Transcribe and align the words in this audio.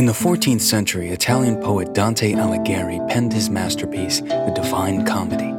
In 0.00 0.06
the 0.06 0.12
14th 0.12 0.62
century, 0.62 1.10
Italian 1.10 1.60
poet 1.60 1.92
Dante 1.92 2.32
Alighieri 2.32 3.06
penned 3.10 3.34
his 3.34 3.50
masterpiece, 3.50 4.20
The 4.22 4.50
Divine 4.54 5.04
Comedy. 5.04 5.52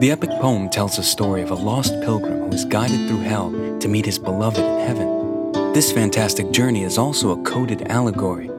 The 0.00 0.10
epic 0.10 0.30
poem 0.40 0.68
tells 0.68 0.96
the 0.96 1.04
story 1.04 1.42
of 1.42 1.52
a 1.52 1.54
lost 1.54 1.92
pilgrim 2.00 2.40
who 2.40 2.48
is 2.48 2.64
guided 2.64 3.06
through 3.06 3.20
hell 3.20 3.52
to 3.78 3.86
meet 3.86 4.04
his 4.04 4.18
beloved 4.18 4.58
in 4.58 4.78
heaven. 4.80 5.72
This 5.72 5.92
fantastic 5.92 6.50
journey 6.50 6.82
is 6.82 6.98
also 6.98 7.38
a 7.38 7.42
coded 7.44 7.82
allegory. 7.82 8.50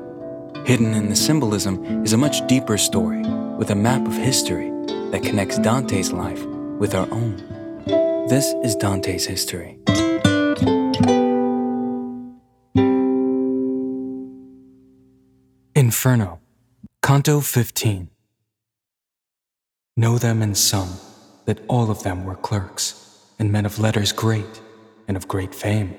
Hidden 0.66 0.94
in 0.94 1.10
the 1.10 1.17
symbolism 1.17 1.83
is 2.06 2.13
a 2.13 2.17
much 2.17 2.47
deeper 2.47 2.78
story 2.78 3.22
with 3.58 3.72
a 3.72 3.76
map 3.76 4.08
of 4.08 4.13
history 4.13 4.70
that 5.12 5.24
connects 5.24 5.60
Dante's 5.60 6.13
life 6.13 6.46
with 6.79 6.96
our 6.96 7.12
own. 7.12 7.36
This 8.29 8.54
is 8.63 8.74
Dante's 8.78 9.26
history. 9.26 9.79
Inferno, 15.86 16.40
Canto 17.03 17.41
15. 17.41 18.09
Know 19.95 20.17
them 20.17 20.41
and 20.41 20.58
sum, 20.58 20.89
that 21.45 21.61
all 21.67 21.91
of 21.91 22.02
them 22.02 22.25
were 22.25 22.34
clerks, 22.34 23.21
and 23.38 23.52
men 23.52 23.67
of 23.67 23.77
letters 23.77 24.11
great, 24.11 24.61
and 25.08 25.16
of 25.16 25.27
great 25.27 25.53
fame, 25.53 25.95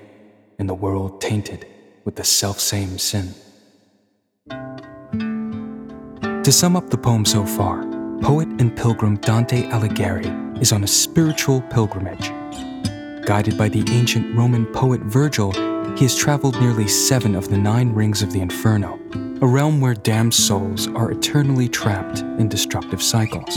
in 0.59 0.67
the 0.67 0.75
world 0.75 1.21
tainted 1.21 1.69
with 2.05 2.17
the 2.17 2.25
selfsame 2.25 2.99
sin. 2.99 3.33
To 6.43 6.51
sum 6.51 6.75
up 6.75 6.91
the 6.91 6.99
poem 6.99 7.25
so 7.25 7.47
far, 7.47 7.85
poet 8.23 8.49
and 8.59 8.77
pilgrim 8.77 9.19
Dante 9.19 9.69
Alighieri 9.69 10.61
is 10.61 10.73
on 10.73 10.83
a 10.83 10.89
spiritual 10.89 11.61
pilgrimage. 11.71 12.33
Guided 13.25 13.57
by 13.57 13.69
the 13.69 13.85
ancient 13.93 14.37
Roman 14.37 14.67
poet 14.67 15.01
Virgil, 15.03 15.53
he 15.97 16.05
has 16.07 16.17
traveled 16.17 16.61
nearly 16.61 16.89
seven 16.89 17.37
of 17.37 17.49
the 17.49 17.57
nine 17.57 17.93
rings 17.93 18.21
of 18.21 18.33
the 18.33 18.41
Inferno, 18.41 18.99
a 19.43 19.47
realm 19.47 19.83
where 19.83 19.93
damned 19.93 20.33
souls 20.33 20.89
are 20.89 21.11
eternally 21.11 21.69
trapped 21.69 22.21
in 22.21 22.49
destructive 22.49 23.03
cycles. 23.03 23.57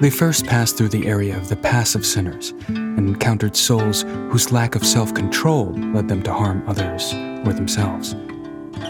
They 0.00 0.08
first 0.08 0.46
passed 0.46 0.78
through 0.78 0.88
the 0.88 1.06
area 1.06 1.36
of 1.36 1.48
the 1.48 1.56
passive 1.56 2.06
sinners 2.06 2.54
and 2.68 2.98
encountered 2.98 3.54
souls 3.54 4.02
whose 4.30 4.52
lack 4.52 4.74
of 4.74 4.86
self 4.86 5.12
control 5.12 5.72
led 5.72 6.08
them 6.08 6.22
to 6.22 6.32
harm 6.32 6.64
others 6.66 7.12
or 7.46 7.52
themselves. 7.52 8.14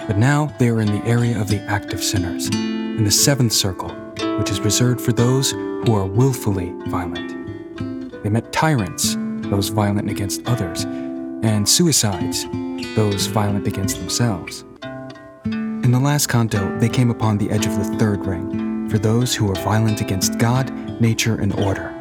But 0.06 0.18
now 0.18 0.54
they 0.60 0.68
are 0.68 0.80
in 0.80 0.86
the 0.86 1.04
area 1.04 1.40
of 1.40 1.48
the 1.48 1.60
active 1.62 2.02
sinners, 2.02 2.48
in 2.48 3.02
the 3.02 3.10
seventh 3.10 3.52
circle, 3.52 3.90
which 4.38 4.50
is 4.50 4.60
reserved 4.60 5.00
for 5.00 5.12
those 5.12 5.50
who 5.50 5.94
are 5.94 6.06
willfully 6.06 6.72
violent. 6.86 8.22
They 8.22 8.30
met 8.30 8.52
tyrants, 8.52 9.16
those 9.48 9.68
violent 9.68 10.10
against 10.10 10.46
others, 10.48 10.84
and 10.84 11.68
suicides, 11.68 12.44
those 12.94 13.26
violent 13.26 13.66
against 13.66 13.96
themselves. 13.96 14.64
In 15.86 15.92
the 15.92 16.00
last 16.00 16.26
canto, 16.26 16.76
they 16.80 16.88
came 16.88 17.12
upon 17.12 17.38
the 17.38 17.48
edge 17.48 17.64
of 17.64 17.76
the 17.76 17.96
third 17.96 18.26
ring, 18.26 18.90
for 18.90 18.98
those 18.98 19.36
who 19.36 19.44
were 19.44 19.54
violent 19.54 20.00
against 20.00 20.36
God, 20.36 20.72
nature, 21.00 21.40
and 21.40 21.54
order. 21.60 21.94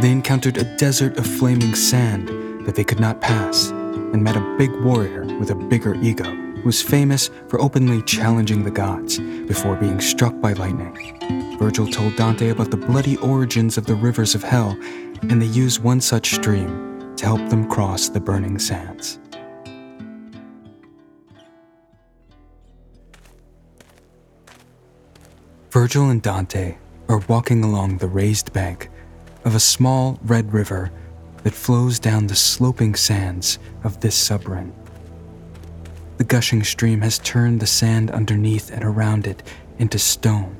They 0.00 0.10
encountered 0.10 0.56
a 0.56 0.76
desert 0.78 1.18
of 1.18 1.26
flaming 1.26 1.74
sand 1.74 2.28
that 2.64 2.74
they 2.74 2.84
could 2.84 3.00
not 3.00 3.20
pass, 3.20 3.68
and 3.68 4.24
met 4.24 4.38
a 4.38 4.56
big 4.56 4.70
warrior 4.80 5.26
with 5.38 5.50
a 5.50 5.54
bigger 5.54 5.94
ego 5.96 6.24
who 6.24 6.62
was 6.62 6.80
famous 6.80 7.28
for 7.48 7.60
openly 7.60 8.00
challenging 8.04 8.64
the 8.64 8.70
gods 8.70 9.18
before 9.18 9.76
being 9.76 10.00
struck 10.00 10.40
by 10.40 10.54
lightning. 10.54 10.96
Virgil 11.58 11.86
told 11.86 12.16
Dante 12.16 12.48
about 12.48 12.70
the 12.70 12.78
bloody 12.78 13.18
origins 13.18 13.76
of 13.76 13.84
the 13.84 13.94
rivers 13.94 14.34
of 14.34 14.42
hell, 14.42 14.70
and 15.28 15.42
they 15.42 15.46
used 15.46 15.82
one 15.82 16.00
such 16.00 16.34
stream 16.34 17.14
to 17.16 17.26
help 17.26 17.46
them 17.50 17.68
cross 17.68 18.08
the 18.08 18.20
burning 18.20 18.58
sands. 18.58 19.18
Virgil 25.78 26.10
and 26.10 26.20
Dante 26.20 26.76
are 27.08 27.22
walking 27.28 27.62
along 27.62 27.98
the 27.98 28.08
raised 28.08 28.52
bank 28.52 28.90
of 29.44 29.54
a 29.54 29.60
small 29.60 30.18
red 30.24 30.52
river 30.52 30.90
that 31.44 31.54
flows 31.54 32.00
down 32.00 32.26
the 32.26 32.34
sloping 32.34 32.96
sands 32.96 33.60
of 33.84 34.00
this 34.00 34.18
subring. 34.18 34.72
The 36.16 36.24
gushing 36.24 36.64
stream 36.64 37.00
has 37.02 37.20
turned 37.20 37.60
the 37.60 37.68
sand 37.68 38.10
underneath 38.10 38.72
and 38.72 38.82
around 38.82 39.28
it 39.28 39.44
into 39.78 40.00
stone. 40.00 40.56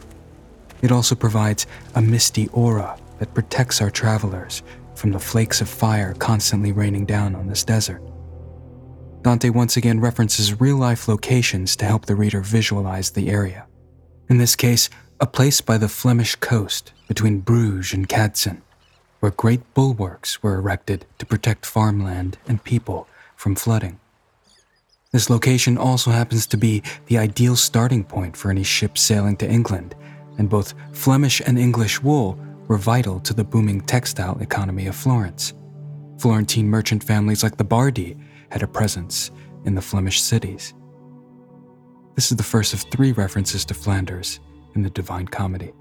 It 0.82 0.92
also 0.92 1.16
provides 1.16 1.66
a 1.96 2.00
misty 2.00 2.46
aura 2.52 2.96
that 3.18 3.34
protects 3.34 3.82
our 3.82 3.90
travelers 3.90 4.62
from 4.94 5.10
the 5.10 5.18
flakes 5.18 5.60
of 5.60 5.68
fire 5.68 6.14
constantly 6.14 6.70
raining 6.70 7.06
down 7.06 7.34
on 7.34 7.48
this 7.48 7.64
desert. 7.64 8.00
Dante 9.22 9.50
once 9.50 9.76
again 9.76 9.98
references 9.98 10.60
real 10.60 10.76
life 10.76 11.08
locations 11.08 11.74
to 11.74 11.86
help 11.86 12.06
the 12.06 12.14
reader 12.14 12.40
visualize 12.40 13.10
the 13.10 13.30
area. 13.30 13.67
In 14.28 14.36
this 14.36 14.56
case, 14.56 14.90
a 15.20 15.26
place 15.26 15.62
by 15.62 15.78
the 15.78 15.88
Flemish 15.88 16.36
coast 16.36 16.92
between 17.08 17.40
Bruges 17.40 17.94
and 17.94 18.06
Cadsand, 18.06 18.60
where 19.20 19.32
great 19.32 19.62
bulwarks 19.72 20.42
were 20.42 20.56
erected 20.56 21.06
to 21.16 21.24
protect 21.24 21.64
farmland 21.64 22.36
and 22.46 22.62
people 22.62 23.08
from 23.36 23.54
flooding. 23.54 23.98
This 25.12 25.30
location 25.30 25.78
also 25.78 26.10
happens 26.10 26.46
to 26.48 26.58
be 26.58 26.82
the 27.06 27.16
ideal 27.16 27.56
starting 27.56 28.04
point 28.04 28.36
for 28.36 28.50
any 28.50 28.62
ship 28.62 28.98
sailing 28.98 29.36
to 29.38 29.48
England, 29.48 29.94
and 30.36 30.50
both 30.50 30.74
Flemish 30.92 31.40
and 31.46 31.58
English 31.58 32.02
wool 32.02 32.38
were 32.66 32.76
vital 32.76 33.20
to 33.20 33.32
the 33.32 33.44
booming 33.44 33.80
textile 33.80 34.38
economy 34.40 34.86
of 34.86 34.94
Florence. 34.94 35.54
Florentine 36.18 36.68
merchant 36.68 37.02
families 37.02 37.42
like 37.42 37.56
the 37.56 37.64
Bardi 37.64 38.18
had 38.50 38.62
a 38.62 38.68
presence 38.68 39.30
in 39.64 39.74
the 39.74 39.80
Flemish 39.80 40.20
cities. 40.20 40.74
This 42.18 42.32
is 42.32 42.36
the 42.36 42.42
first 42.42 42.74
of 42.74 42.80
three 42.80 43.12
references 43.12 43.64
to 43.66 43.74
Flanders 43.74 44.40
in 44.74 44.82
the 44.82 44.90
Divine 44.90 45.28
Comedy. 45.28 45.72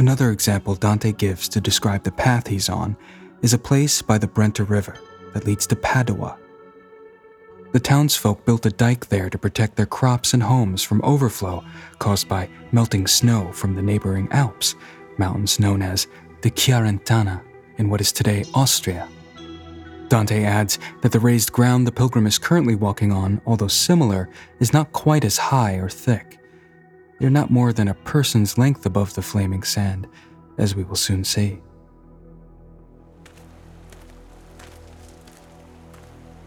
Another 0.00 0.32
example 0.32 0.74
Dante 0.74 1.12
gives 1.12 1.48
to 1.50 1.60
describe 1.60 2.02
the 2.02 2.10
path 2.10 2.48
he's 2.48 2.68
on 2.68 2.96
is 3.40 3.54
a 3.54 3.58
place 3.58 4.02
by 4.02 4.18
the 4.18 4.26
Brenta 4.26 4.68
River 4.68 4.96
that 5.32 5.46
leads 5.46 5.64
to 5.68 5.76
Padua. 5.76 6.36
The 7.70 7.78
townsfolk 7.78 8.44
built 8.44 8.66
a 8.66 8.70
dike 8.70 9.06
there 9.06 9.30
to 9.30 9.38
protect 9.38 9.76
their 9.76 9.86
crops 9.86 10.34
and 10.34 10.42
homes 10.42 10.82
from 10.82 11.00
overflow 11.04 11.64
caused 12.00 12.28
by 12.28 12.48
melting 12.72 13.06
snow 13.06 13.52
from 13.52 13.76
the 13.76 13.82
neighboring 13.82 14.26
Alps 14.32 14.74
mountains 15.18 15.60
known 15.60 15.82
as 15.82 16.08
the 16.42 16.50
Chiarentana 16.50 17.40
in 17.76 17.90
what 17.90 18.00
is 18.00 18.10
today 18.10 18.44
Austria. 18.54 19.08
Dante 20.10 20.42
adds 20.42 20.80
that 21.02 21.12
the 21.12 21.20
raised 21.20 21.52
ground 21.52 21.86
the 21.86 21.92
pilgrim 21.92 22.26
is 22.26 22.36
currently 22.36 22.74
walking 22.74 23.12
on, 23.12 23.40
although 23.46 23.68
similar, 23.68 24.28
is 24.58 24.72
not 24.72 24.90
quite 24.90 25.24
as 25.24 25.38
high 25.38 25.74
or 25.74 25.88
thick. 25.88 26.40
They're 27.20 27.30
not 27.30 27.52
more 27.52 27.72
than 27.72 27.86
a 27.86 27.94
person's 27.94 28.58
length 28.58 28.84
above 28.84 29.14
the 29.14 29.22
flaming 29.22 29.62
sand, 29.62 30.08
as 30.58 30.74
we 30.74 30.82
will 30.82 30.96
soon 30.96 31.22
see. 31.22 31.60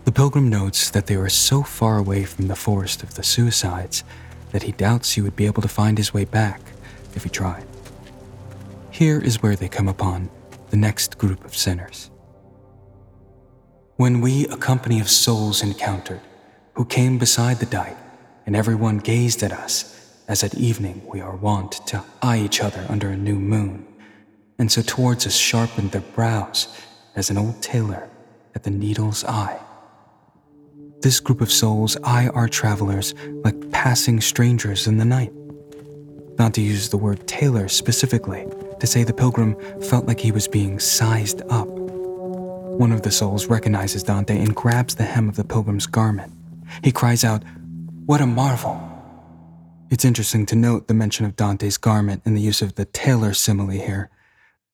The 0.04 0.12
pilgrim 0.12 0.50
notes 0.50 0.90
that 0.90 1.06
they 1.06 1.16
are 1.16 1.30
so 1.30 1.64
far 1.64 1.98
away 1.98 2.26
from 2.26 2.50
the 2.50 2.58
forest 2.58 3.02
of 3.02 3.14
the 3.14 3.24
suicides 3.24 4.04
that 4.52 4.64
he 4.64 4.74
doubts 4.74 5.14
he 5.14 5.22
would 5.22 5.38
be 5.38 5.46
able 5.46 5.62
to 5.62 5.70
find 5.70 5.98
his 5.98 6.14
way 6.14 6.26
back 6.26 6.60
if 7.16 7.24
he 7.24 7.30
tried. 7.30 7.66
Here 8.92 9.22
is 9.22 9.42
where 9.42 9.56
they 9.56 9.70
come 9.70 9.88
upon 9.88 10.30
the 10.70 10.78
next 10.78 11.18
group 11.18 11.46
of 11.46 11.56
sinners. 11.56 12.12
When 13.96 14.22
we 14.22 14.48
a 14.48 14.58
company 14.58 15.00
of 15.00 15.10
souls 15.10 15.62
encountered, 15.62 16.22
who 16.74 16.84
came 16.84 17.20
beside 17.20 17.60
the 17.60 17.68
dyke, 17.68 17.96
and 18.44 18.56
everyone 18.56 18.98
gazed 18.98 19.44
at 19.44 19.52
us, 19.52 20.20
as 20.28 20.44
at 20.44 20.56
evening 20.56 21.04
we 21.06 21.22
are 21.22 21.36
wont 21.36 21.74
to 21.88 22.04
eye 22.20 22.40
each 22.40 22.60
other 22.60 22.84
under 22.90 23.10
a 23.10 23.18
new 23.18 23.38
moon, 23.38 23.86
and 24.58 24.72
so 24.72 24.82
towards 24.82 25.28
us 25.28 25.36
sharpened 25.36 25.92
their 25.92 26.02
brows 26.02 26.76
as 27.16 27.30
an 27.30 27.38
old 27.38 27.62
tailor 27.62 28.10
at 28.56 28.64
the 28.64 28.72
needle's 28.72 29.24
eye. 29.26 29.60
This 31.02 31.20
group 31.20 31.40
of 31.40 31.52
souls 31.52 31.96
eye 32.04 32.30
our 32.30 32.48
travelers 32.48 33.14
like 33.44 33.70
passing 33.70 34.22
strangers 34.22 34.88
in 34.88 34.98
the 34.98 35.06
night. 35.06 35.34
Not 36.40 36.56
to 36.56 36.62
use 36.62 36.90
the 36.90 36.98
word 36.98 37.28
tailor 37.28 37.68
specifically, 37.68 38.48
to 38.80 38.88
say 38.88 39.04
the 39.04 39.14
pilgrim 39.14 39.56
felt 39.82 40.08
like 40.08 40.20
he 40.20 40.32
was 40.32 40.48
being 40.48 40.80
sized 40.80 41.44
up. 41.50 41.83
One 42.78 42.92
of 42.92 43.04
the 43.04 43.12
souls 43.12 43.46
recognizes 43.46 44.02
Dante 44.02 44.36
and 44.36 44.56
grabs 44.56 44.96
the 44.96 45.04
hem 45.04 45.30
of 45.30 45.36
the 45.36 45.44
pilgrim's 45.44 45.86
garment. 45.86 46.34
He 46.84 46.92
cries 46.92 47.24
out, 47.24 47.44
What 48.08 48.20
a 48.20 48.26
marvel! 48.26 48.82
It's 49.92 50.04
interesting 50.04 50.48
to 50.48 50.56
note 50.56 50.88
the 50.88 50.96
mention 50.96 51.28
of 51.28 51.36
Dante's 51.36 51.78
garment 51.78 52.24
and 52.26 52.36
the 52.36 52.42
use 52.42 52.64
of 52.64 52.74
the 52.74 52.86
tailor 52.86 53.36
simile 53.36 53.70
here. 53.70 54.10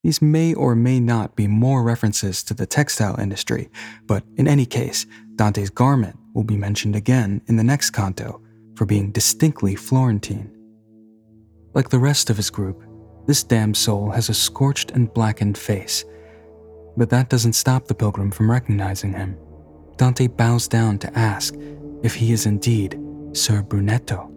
These 0.02 0.22
may 0.22 0.54
or 0.54 0.76
may 0.76 1.02
not 1.02 1.36
be 1.36 1.46
more 1.46 1.84
references 1.84 2.42
to 2.44 2.54
the 2.54 2.66
textile 2.66 3.20
industry, 3.20 3.70
but 4.08 4.24
in 4.38 4.48
any 4.48 4.66
case, 4.66 5.06
Dante's 5.36 5.70
garment 5.70 6.18
will 6.34 6.46
be 6.46 6.56
mentioned 6.56 6.96
again 6.96 7.42
in 7.48 7.58
the 7.58 7.66
next 7.66 7.90
canto 7.90 8.42
for 8.76 8.86
being 8.86 9.12
distinctly 9.12 9.76
Florentine. 9.76 10.50
Like 11.74 11.90
the 11.90 12.00
rest 12.00 12.30
of 12.30 12.38
his 12.38 12.50
group, 12.50 12.82
this 13.28 13.44
damned 13.44 13.76
soul 13.76 14.12
has 14.12 14.30
a 14.30 14.34
scorched 14.34 14.92
and 14.92 15.14
blackened 15.14 15.58
face. 15.58 16.06
But 16.98 17.10
that 17.10 17.30
doesn't 17.30 17.54
stop 17.54 17.88
the 17.88 17.96
pilgrim 17.96 18.32
from 18.32 18.52
recognizing 18.52 19.14
him. 19.14 19.38
Dante 19.98 20.28
bows 20.28 20.68
down 20.68 20.98
to 21.00 21.18
ask 21.18 21.56
if 22.04 22.16
he 22.16 22.32
is 22.32 22.46
indeed 22.46 23.00
Sir 23.34 23.62
Brunetto. 23.62 24.32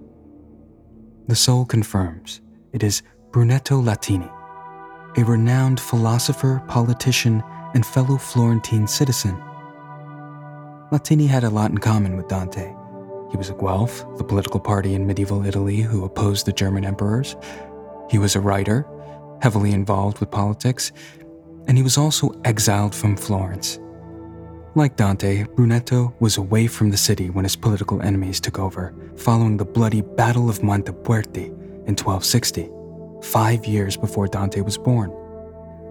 The 1.29 1.37
soul 1.37 1.65
confirms 1.65 2.41
it 2.73 2.83
is 2.83 3.03
Brunetto 3.31 3.81
Latini, 3.83 4.31
a 5.17 5.25
renowned 5.25 5.81
philosopher, 5.81 6.63
politician, 6.69 7.43
and 7.75 7.87
fellow 7.87 8.17
Florentine 8.17 8.87
citizen. 8.87 9.41
Latini 10.91 11.27
had 11.27 11.45
a 11.45 11.51
lot 11.51 11.71
in 11.71 11.79
common 11.79 12.17
with 12.17 12.29
Dante. 12.29 12.75
He 13.31 13.37
was 13.39 13.49
a 13.49 13.55
Guelph, 13.55 14.05
the 14.19 14.25
political 14.25 14.61
party 14.61 14.95
in 14.95 15.07
medieval 15.07 15.47
Italy 15.47 15.81
who 15.81 16.05
opposed 16.05 16.45
the 16.45 16.53
German 16.53 16.85
emperors. 16.85 17.35
He 18.11 18.19
was 18.19 18.37
a 18.37 18.41
writer, 18.41 18.87
heavily 19.41 19.73
involved 19.73 20.19
with 20.19 20.31
politics, 20.31 20.93
and 21.67 21.77
he 21.77 21.83
was 21.83 21.99
also 21.99 22.31
exiled 22.45 22.95
from 22.95 23.17
Florence. 23.17 23.79
Like 24.75 24.97
Dante, 24.97 25.45
Brunetto 25.45 26.15
was 26.21 26.39
away 26.39 26.67
from 26.67 26.91
the 26.91 26.97
city 26.97 27.29
when 27.29 27.45
his 27.45 27.57
political 27.57 28.01
enemies 28.01 28.41
took 28.41 28.59
over, 28.59 28.95
following 29.17 29.59
the 29.59 29.65
bloody 29.65 30.01
Battle 30.01 30.49
of 30.49 30.61
Montaperti 30.61 31.47
in 31.87 31.95
1260, 31.97 32.71
five 33.23 33.67
years 33.67 33.97
before 33.97 34.29
Dante 34.29 34.63
was 34.63 34.79
born. 34.79 35.13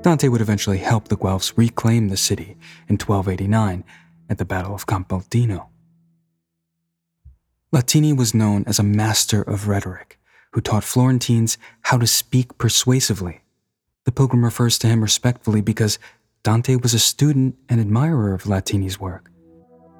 Dante 0.01 0.29
would 0.29 0.41
eventually 0.41 0.79
help 0.79 1.07
the 1.07 1.17
Guelphs 1.17 1.53
reclaim 1.55 2.09
the 2.09 2.17
city 2.17 2.57
in 2.87 2.97
1289 2.97 3.83
at 4.29 4.39
the 4.39 4.45
Battle 4.45 4.73
of 4.73 4.87
Campaldino. 4.87 5.67
Latini 7.71 8.17
was 8.17 8.33
known 8.33 8.63
as 8.65 8.79
a 8.79 8.83
master 8.83 9.43
of 9.43 9.67
rhetoric 9.67 10.19
who 10.53 10.61
taught 10.61 10.83
Florentines 10.83 11.57
how 11.83 11.97
to 11.97 12.07
speak 12.07 12.57
persuasively. 12.57 13.40
The 14.05 14.11
pilgrim 14.11 14.43
refers 14.43 14.79
to 14.79 14.87
him 14.87 15.01
respectfully 15.01 15.61
because 15.61 15.99
Dante 16.43 16.75
was 16.75 16.93
a 16.93 16.99
student 16.99 17.55
and 17.69 17.79
admirer 17.79 18.33
of 18.33 18.43
Latini's 18.43 18.99
work, 18.99 19.29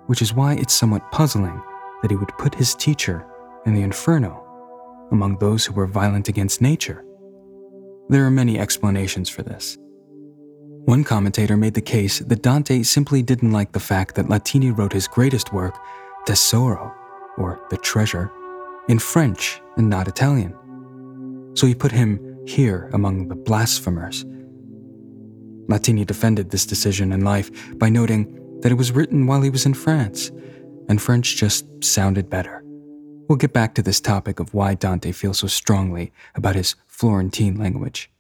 which 0.07 0.21
is 0.21 0.33
why 0.33 0.56
it's 0.56 0.74
somewhat 0.74 1.12
puzzling 1.12 1.62
that 2.01 2.09
he 2.09 2.18
would 2.18 2.36
put 2.39 2.56
his 2.56 2.74
teacher 2.74 3.25
in 3.65 3.75
the 3.75 3.83
Inferno 3.83 4.44
among 5.12 5.38
those 5.38 5.65
who 5.65 5.74
were 5.74 5.86
violent 5.86 6.30
against 6.30 6.62
nature. 6.62 7.06
There 8.09 8.25
are 8.25 8.31
many 8.31 8.57
explanations 8.57 9.30
for 9.30 9.44
this. 9.44 9.77
One 10.86 11.04
commentator 11.04 11.56
made 11.56 11.75
the 11.75 11.81
case 11.81 12.19
that 12.19 12.42
Dante 12.42 12.81
simply 12.81 13.21
didn't 13.21 13.51
like 13.51 13.71
the 13.71 13.80
fact 13.80 14.15
that 14.15 14.30
Latini 14.30 14.75
wrote 14.75 14.94
his 14.94 15.07
greatest 15.07 15.54
work, 15.54 15.77
Tesoro, 16.25 16.92
or 17.38 17.62
The 17.69 17.77
Treasure, 17.77 18.31
in 18.89 18.97
French 18.97 19.62
and 19.77 19.89
not 19.89 20.07
Italian. 20.07 20.56
So 21.54 21.68
he 21.68 21.75
put 21.75 21.92
him 21.92 22.19
here 22.45 22.89
among 22.93 23.27
the 23.27 23.35
blasphemers 23.35 24.25
Latini 25.71 26.05
defended 26.05 26.49
this 26.49 26.65
decision 26.65 27.13
in 27.13 27.21
life 27.21 27.49
by 27.77 27.89
noting 27.89 28.59
that 28.61 28.71
it 28.71 28.75
was 28.75 28.91
written 28.91 29.25
while 29.25 29.41
he 29.41 29.49
was 29.49 29.65
in 29.65 29.73
France, 29.73 30.29
and 30.89 31.01
French 31.01 31.38
just 31.38 31.65
sounded 31.83 32.29
better. 32.29 32.61
We'll 33.27 33.38
get 33.38 33.53
back 33.53 33.73
to 33.75 33.81
this 33.81 34.01
topic 34.01 34.39
of 34.39 34.53
why 34.53 34.75
Dante 34.75 35.13
feels 35.13 35.39
so 35.39 35.47
strongly 35.47 36.11
about 36.35 36.55
his 36.55 36.75
Florentine 36.88 37.55
language. 37.55 38.11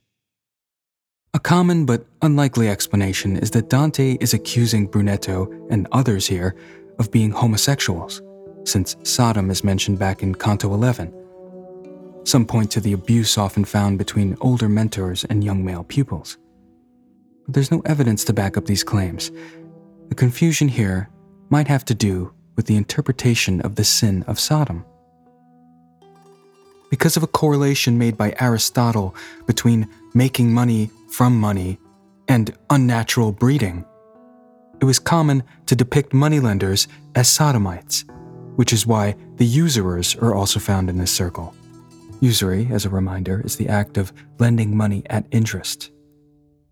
A 1.33 1.39
common 1.39 1.85
but 1.85 2.05
unlikely 2.21 2.69
explanation 2.69 3.37
is 3.37 3.51
that 3.51 3.69
Dante 3.69 4.17
is 4.21 4.33
accusing 4.33 4.87
Brunetto 4.87 5.51
and 5.69 5.87
others 5.91 6.27
here 6.27 6.55
of 6.99 7.11
being 7.11 7.31
homosexuals, 7.31 8.21
since 8.63 8.95
Sodom 9.03 9.51
is 9.51 9.63
mentioned 9.63 9.99
back 9.99 10.23
in 10.23 10.35
Canto 10.35 10.73
11. 10.73 11.20
Some 12.23 12.45
point 12.45 12.71
to 12.71 12.81
the 12.81 12.93
abuse 12.93 13.37
often 13.37 13.65
found 13.65 13.97
between 13.97 14.37
older 14.41 14.69
mentors 14.69 15.23
and 15.25 15.43
young 15.43 15.65
male 15.65 15.83
pupils 15.83 16.37
but 17.45 17.55
there's 17.55 17.71
no 17.71 17.81
evidence 17.85 18.23
to 18.25 18.33
back 18.33 18.57
up 18.57 18.65
these 18.65 18.83
claims. 18.83 19.31
The 20.09 20.15
confusion 20.15 20.67
here 20.67 21.09
might 21.49 21.67
have 21.67 21.85
to 21.85 21.93
do 21.93 22.33
with 22.55 22.65
the 22.65 22.75
interpretation 22.75 23.61
of 23.61 23.75
the 23.75 23.83
sin 23.83 24.23
of 24.23 24.39
Sodom. 24.39 24.85
Because 26.89 27.17
of 27.17 27.23
a 27.23 27.27
correlation 27.27 27.97
made 27.97 28.17
by 28.17 28.35
Aristotle 28.39 29.15
between 29.47 29.89
making 30.13 30.53
money 30.53 30.91
from 31.09 31.39
money 31.39 31.79
and 32.27 32.55
unnatural 32.69 33.31
breeding, 33.31 33.85
it 34.81 34.85
was 34.85 34.99
common 34.99 35.43
to 35.67 35.75
depict 35.75 36.13
moneylenders 36.13 36.87
as 37.15 37.27
sodomites, 37.27 38.05
which 38.55 38.73
is 38.73 38.87
why 38.87 39.15
the 39.35 39.45
usurers 39.45 40.15
are 40.17 40.33
also 40.33 40.59
found 40.59 40.89
in 40.89 40.97
this 40.97 41.11
circle. 41.11 41.53
Usury, 42.21 42.67
as 42.69 42.85
a 42.85 42.89
reminder, 42.89 43.41
is 43.43 43.55
the 43.55 43.67
act 43.67 43.97
of 43.97 44.13
lending 44.37 44.77
money 44.77 45.01
at 45.09 45.25
interest. 45.31 45.89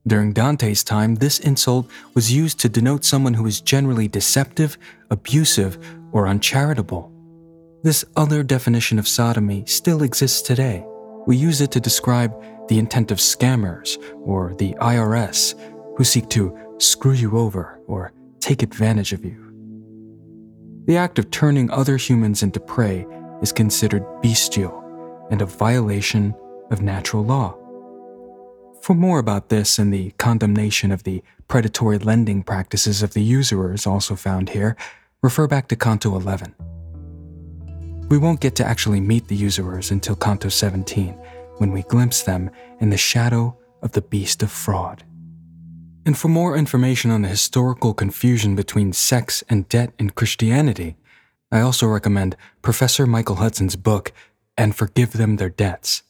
During 0.06 0.32
Dante's 0.32 0.84
time, 0.84 1.16
this 1.16 1.40
insult 1.40 1.90
was 2.14 2.32
used 2.32 2.60
to 2.60 2.70
denote 2.70 3.04
someone 3.04 3.34
who 3.34 3.48
is 3.48 3.60
generally 3.60 4.08
deceptive, 4.08 4.78
abusive, 5.10 5.80
or 6.12 6.28
uncharitable. 6.28 7.12
This 7.82 8.06
other 8.16 8.44
definition 8.44 9.00
of 9.00 9.08
sodomy 9.08 9.64
still 9.66 10.04
exists 10.04 10.44
today. 10.44 10.86
We 11.26 11.36
use 11.36 11.62
it 11.62 11.72
to 11.72 11.80
describe 11.80 12.32
the 12.68 12.78
intent 12.78 13.10
of 13.10 13.18
scammers 13.18 13.98
or 14.24 14.54
the 14.60 14.76
IRS 14.76 15.56
who 15.98 16.04
seek 16.04 16.30
to 16.30 16.56
screw 16.78 17.14
you 17.14 17.38
over 17.40 17.80
or 17.88 18.14
take 18.40 18.62
advantage 18.62 19.14
of 19.14 19.26
you. 19.26 19.46
The 20.86 20.98
act 20.98 21.18
of 21.18 21.32
turning 21.32 21.72
other 21.72 21.98
humans 21.98 22.44
into 22.44 22.60
prey 22.60 23.08
is 23.42 23.52
considered 23.52 24.06
bestial 24.22 24.89
and 25.30 25.42
a 25.42 25.46
violation 25.46 26.34
of 26.72 26.82
natural 26.82 27.24
law. 27.24 27.56
For 28.82 28.94
more 28.94 29.20
about 29.20 29.50
this 29.50 29.78
and 29.78 29.94
the 29.94 30.12
condemnation 30.12 30.92
of 30.92 31.04
the 31.04 31.22
predatory 31.48 31.98
lending 31.98 32.44
practices 32.44 33.04
of 33.04 33.14
the 33.14 33.22
usurers 33.22 33.86
also 33.86 34.16
found 34.16 34.50
here, 34.50 34.76
refer 35.22 35.48
back 35.48 35.68
to 35.68 35.76
Canto 35.76 36.16
11. 36.16 36.56
We 38.10 38.18
won't 38.18 38.40
get 38.40 38.56
to 38.56 38.66
actually 38.66 39.02
meet 39.02 39.28
the 39.28 39.36
usurers 39.36 39.92
until 39.92 40.16
Canto 40.16 40.50
17, 40.50 41.14
when 41.58 41.72
we 41.72 41.84
glimpse 41.84 42.24
them 42.24 42.50
in 42.80 42.90
the 42.90 42.98
shadow 42.98 43.58
of 43.82 43.92
the 43.92 44.02
beast 44.02 44.42
of 44.42 44.52
fraud. 44.52 45.04
And 46.06 46.18
for 46.18 46.30
more 46.30 46.56
information 46.56 47.12
on 47.12 47.22
the 47.22 47.28
historical 47.28 47.94
confusion 47.94 48.56
between 48.56 48.94
sex 48.94 49.44
and 49.50 49.70
debt 49.70 49.94
in 50.00 50.10
Christianity, 50.12 50.96
I 51.52 51.62
also 51.62 51.88
recommend 51.88 52.36
Professor 52.62 53.06
Michael 53.06 53.36
Hudson's 53.36 53.76
book, 53.76 54.12
And 54.60 54.76
Forgive 54.76 55.14
Them 55.14 55.38
Their 55.38 55.50
Debts 55.50 56.04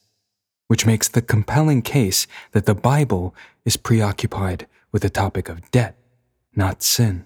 which 0.70 0.86
makes 0.86 1.08
the 1.08 1.20
compelling 1.20 1.82
case 1.82 2.28
that 2.52 2.64
the 2.64 2.76
Bible 2.76 3.34
is 3.64 3.76
preoccupied 3.76 4.68
with 4.92 5.02
the 5.02 5.10
topic 5.10 5.48
of 5.48 5.68
debt, 5.72 5.96
not 6.54 6.80
sin. 6.80 7.24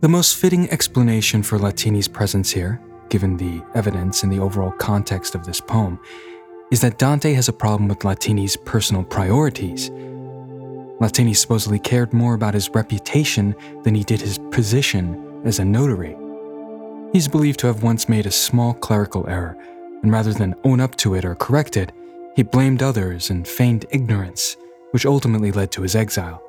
The 0.00 0.08
most 0.08 0.36
fitting 0.36 0.70
explanation 0.70 1.42
for 1.42 1.58
Latini's 1.58 2.06
presence 2.06 2.52
here, 2.52 2.80
given 3.08 3.38
the 3.38 3.60
evidence 3.74 4.22
and 4.22 4.32
the 4.32 4.38
overall 4.38 4.70
context 4.70 5.34
of 5.34 5.46
this 5.46 5.60
poem, 5.60 5.98
is 6.70 6.80
that 6.82 6.98
Dante 6.98 7.32
has 7.32 7.48
a 7.48 7.52
problem 7.52 7.88
with 7.88 8.04
Latini's 8.04 8.56
personal 8.58 9.02
priorities. 9.02 9.90
Latini 11.00 11.34
supposedly 11.34 11.80
cared 11.80 12.12
more 12.12 12.34
about 12.34 12.54
his 12.54 12.70
reputation 12.70 13.56
than 13.82 13.96
he 13.96 14.04
did 14.04 14.20
his 14.20 14.38
position 14.52 15.42
as 15.44 15.58
a 15.58 15.64
notary. 15.64 16.16
He's 17.12 17.28
believed 17.28 17.60
to 17.60 17.66
have 17.68 17.82
once 17.82 18.08
made 18.08 18.26
a 18.26 18.30
small 18.30 18.74
clerical 18.74 19.26
error 19.28 19.56
and 20.02 20.12
rather 20.12 20.32
than 20.32 20.54
own 20.64 20.80
up 20.80 20.96
to 20.96 21.14
it 21.14 21.24
or 21.24 21.34
correct 21.34 21.76
it, 21.76 21.92
he 22.36 22.42
blamed 22.42 22.82
others 22.82 23.30
and 23.30 23.46
feigned 23.46 23.86
ignorance, 23.90 24.56
which 24.92 25.06
ultimately 25.06 25.50
led 25.50 25.72
to 25.72 25.82
his 25.82 25.96
exile. 25.96 26.42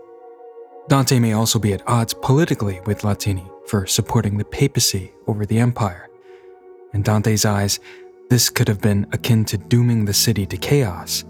Dante 0.88 1.20
may 1.20 1.34
also 1.34 1.60
be 1.60 1.74
at 1.74 1.88
odds 1.88 2.14
politically 2.14 2.80
with 2.86 3.04
Latini 3.04 3.48
for 3.68 3.86
supporting 3.86 4.38
the 4.38 4.46
papacy 4.46 5.12
over 5.28 5.46
the 5.46 5.60
empire. 5.60 6.08
In 6.94 7.04
Dante's 7.04 7.46
eyes, 7.46 7.80
this 8.30 8.50
could 8.50 8.68
have 8.68 8.82
been 8.82 9.08
akin 9.12 9.46
to 9.46 9.58
dooming 9.58 10.06
the 10.06 10.14
city 10.14 10.46
to 10.48 10.58
chaos. 10.58 11.24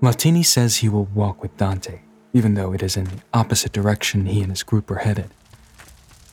Latini 0.00 0.44
says 0.44 0.76
he 0.76 0.88
will 0.88 1.06
walk 1.06 1.42
with 1.42 1.56
Dante, 1.56 2.00
even 2.36 2.52
though 2.52 2.74
it 2.74 2.82
is 2.82 2.98
in 2.98 3.04
the 3.04 3.22
opposite 3.32 3.72
direction 3.72 4.26
he 4.26 4.42
and 4.42 4.50
his 4.50 4.62
group 4.62 4.90
are 4.90 4.98
headed. 4.98 5.30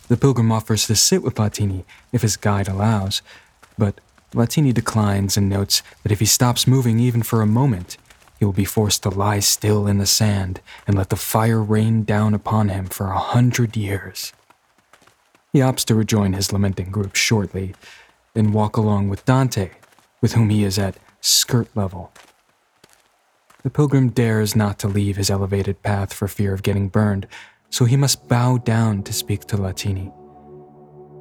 The 0.10 0.18
pilgrim 0.18 0.52
offers 0.52 0.86
to 0.88 0.98
sit 0.98 1.24
with 1.24 1.36
Latini 1.36 1.86
if 2.12 2.24
his 2.24 2.36
guide 2.36 2.68
allows, 2.68 3.22
but 3.78 4.02
Latini 4.34 4.74
declines 4.74 5.38
and 5.38 5.48
notes 5.48 5.82
that 6.02 6.12
if 6.12 6.20
he 6.20 6.26
stops 6.26 6.68
moving 6.68 7.00
even 7.00 7.24
for 7.24 7.42
a 7.42 7.48
moment, 7.48 7.96
he 8.38 8.44
will 8.44 8.52
be 8.52 8.66
forced 8.66 9.04
to 9.04 9.10
lie 9.10 9.40
still 9.40 9.88
in 9.88 9.98
the 9.98 10.06
sand 10.06 10.60
and 10.86 10.98
let 10.98 11.10
the 11.10 11.16
fire 11.16 11.64
rain 11.64 12.04
down 12.04 12.34
upon 12.34 12.68
him 12.68 12.88
for 12.88 13.08
a 13.08 13.18
hundred 13.18 13.78
years. 13.78 14.34
He 15.54 15.60
opts 15.60 15.86
to 15.86 15.96
rejoin 15.96 16.34
his 16.34 16.52
lamenting 16.52 16.92
group 16.92 17.16
shortly, 17.16 17.76
then 18.34 18.52
walk 18.52 18.76
along 18.76 19.08
with 19.08 19.24
Dante, 19.24 19.72
with 20.20 20.34
whom 20.34 20.50
he 20.50 20.66
is 20.66 20.78
at 20.78 20.98
skirt 21.22 21.70
level. 21.78 22.12
The 23.64 23.70
pilgrim 23.70 24.10
dares 24.10 24.58
not 24.58 24.78
to 24.80 24.90
leave 24.90 25.16
his 25.16 25.30
elevated 25.30 25.82
path 25.82 26.12
for 26.12 26.28
fear 26.28 26.54
of 26.54 26.64
getting 26.64 26.90
burned, 26.90 27.28
so 27.70 27.86
he 27.86 27.96
must 27.96 28.28
bow 28.28 28.58
down 28.58 29.04
to 29.04 29.14
speak 29.14 29.46
to 29.46 29.58
Latini. 29.58 30.12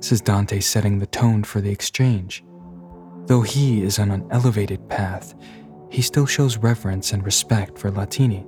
This 0.01 0.11
is 0.11 0.21
Dante 0.21 0.59
setting 0.59 0.99
the 0.99 1.07
tone 1.07 1.45
for 1.45 1.61
the 1.61 1.71
exchange. 1.71 2.43
Though 3.27 3.43
he 3.43 3.85
is 3.85 4.01
on 4.01 4.11
an 4.11 4.27
elevated 4.33 4.89
path, 4.89 5.37
he 5.89 6.03
still 6.03 6.27
shows 6.27 6.57
reverence 6.57 7.13
and 7.13 7.25
respect 7.25 7.79
for 7.79 7.93
Latini. 7.93 8.45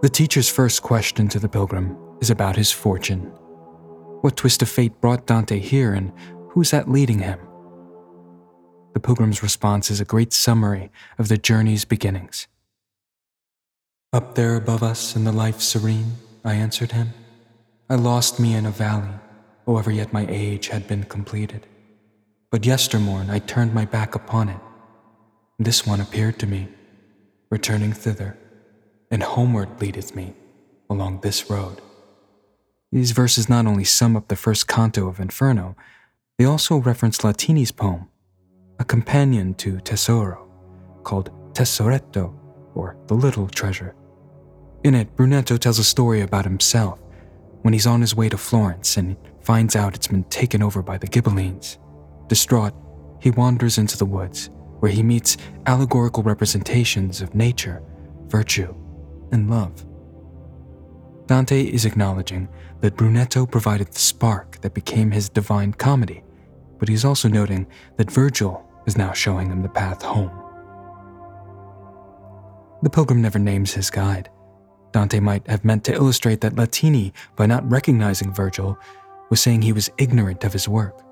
The 0.00 0.08
teacher's 0.08 0.48
first 0.48 0.82
question 0.82 1.28
to 1.28 1.38
the 1.38 1.50
pilgrim 1.50 1.98
is 2.22 2.30
about 2.30 2.56
his 2.56 2.72
fortune. 2.72 3.24
What 4.22 4.38
twist 4.38 4.62
of 4.62 4.70
fate 4.70 4.98
brought 5.02 5.26
Dante 5.26 5.58
here, 5.58 5.92
and 5.92 6.10
who's 6.48 6.70
that 6.70 6.90
leading 6.90 7.18
him? 7.18 7.38
The 8.92 9.00
pilgrim's 9.00 9.42
response 9.42 9.90
is 9.90 10.00
a 10.00 10.04
great 10.04 10.32
summary 10.32 10.90
of 11.18 11.28
the 11.28 11.38
journey's 11.38 11.84
beginnings. 11.84 12.46
Up 14.12 14.34
there 14.34 14.56
above 14.56 14.82
us 14.82 15.16
in 15.16 15.24
the 15.24 15.32
life 15.32 15.60
serene, 15.60 16.12
I 16.44 16.54
answered 16.54 16.92
him. 16.92 17.14
I 17.88 17.94
lost 17.94 18.38
me 18.38 18.54
in 18.54 18.66
a 18.66 18.70
valley, 18.70 19.14
however 19.66 19.90
yet 19.90 20.12
my 20.12 20.26
age 20.28 20.68
had 20.68 20.86
been 20.86 21.04
completed. 21.04 21.66
But 22.50 22.62
yestermorn 22.62 23.30
I 23.30 23.38
turned 23.38 23.72
my 23.72 23.86
back 23.86 24.14
upon 24.14 24.50
it. 24.50 24.60
This 25.58 25.86
one 25.86 26.00
appeared 26.00 26.38
to 26.40 26.46
me, 26.46 26.68
returning 27.50 27.92
thither, 27.92 28.36
and 29.10 29.22
homeward 29.22 29.80
leadeth 29.80 30.14
me 30.14 30.34
along 30.90 31.20
this 31.20 31.48
road. 31.48 31.80
These 32.90 33.12
verses 33.12 33.48
not 33.48 33.66
only 33.66 33.84
sum 33.84 34.16
up 34.16 34.28
the 34.28 34.36
first 34.36 34.68
canto 34.68 35.08
of 35.08 35.18
Inferno, 35.18 35.76
they 36.38 36.44
also 36.44 36.76
reference 36.76 37.24
Latini's 37.24 37.72
poem, 37.72 38.08
a 38.82 38.84
companion 38.84 39.54
to 39.54 39.78
Tesoro, 39.82 40.48
called 41.04 41.30
Tesoretto, 41.54 42.34
or 42.74 42.96
The 43.06 43.14
Little 43.14 43.46
Treasure. 43.46 43.94
In 44.82 44.96
it, 44.96 45.14
Brunetto 45.14 45.56
tells 45.56 45.78
a 45.78 45.84
story 45.84 46.22
about 46.22 46.44
himself 46.44 46.98
when 47.60 47.72
he's 47.72 47.86
on 47.86 48.00
his 48.00 48.16
way 48.16 48.28
to 48.28 48.36
Florence 48.36 48.96
and 48.96 49.16
finds 49.40 49.76
out 49.76 49.94
it's 49.94 50.08
been 50.08 50.24
taken 50.24 50.64
over 50.64 50.82
by 50.82 50.98
the 50.98 51.06
Ghibellines. 51.06 51.78
Distraught, 52.26 52.74
he 53.20 53.30
wanders 53.30 53.78
into 53.78 53.96
the 53.96 54.04
woods, 54.04 54.50
where 54.80 54.90
he 54.90 55.04
meets 55.04 55.36
allegorical 55.66 56.24
representations 56.24 57.22
of 57.22 57.36
nature, 57.36 57.84
virtue, 58.26 58.74
and 59.30 59.48
love. 59.48 59.86
Dante 61.26 61.62
is 61.62 61.84
acknowledging 61.84 62.48
that 62.80 62.96
Brunetto 62.96 63.48
provided 63.48 63.92
the 63.92 64.00
spark 64.00 64.60
that 64.62 64.74
became 64.74 65.12
his 65.12 65.28
divine 65.28 65.72
comedy, 65.72 66.24
but 66.80 66.88
he's 66.88 67.04
also 67.04 67.28
noting 67.28 67.68
that 67.96 68.10
Virgil 68.10 68.68
is 68.86 68.96
now 68.96 69.12
showing 69.12 69.50
him 69.50 69.62
the 69.62 69.68
path 69.68 70.02
home. 70.02 70.30
The 72.82 72.90
pilgrim 72.90 73.22
never 73.22 73.38
names 73.38 73.72
his 73.72 73.90
guide. 73.90 74.28
Dante 74.92 75.20
might 75.20 75.46
have 75.48 75.64
meant 75.64 75.84
to 75.84 75.94
illustrate 75.94 76.40
that 76.40 76.56
Latini, 76.56 77.12
by 77.36 77.46
not 77.46 77.68
recognizing 77.70 78.32
Virgil, 78.32 78.76
was 79.30 79.40
saying 79.40 79.62
he 79.62 79.72
was 79.72 79.90
ignorant 79.98 80.44
of 80.44 80.52
his 80.52 80.68
work. 80.68 81.02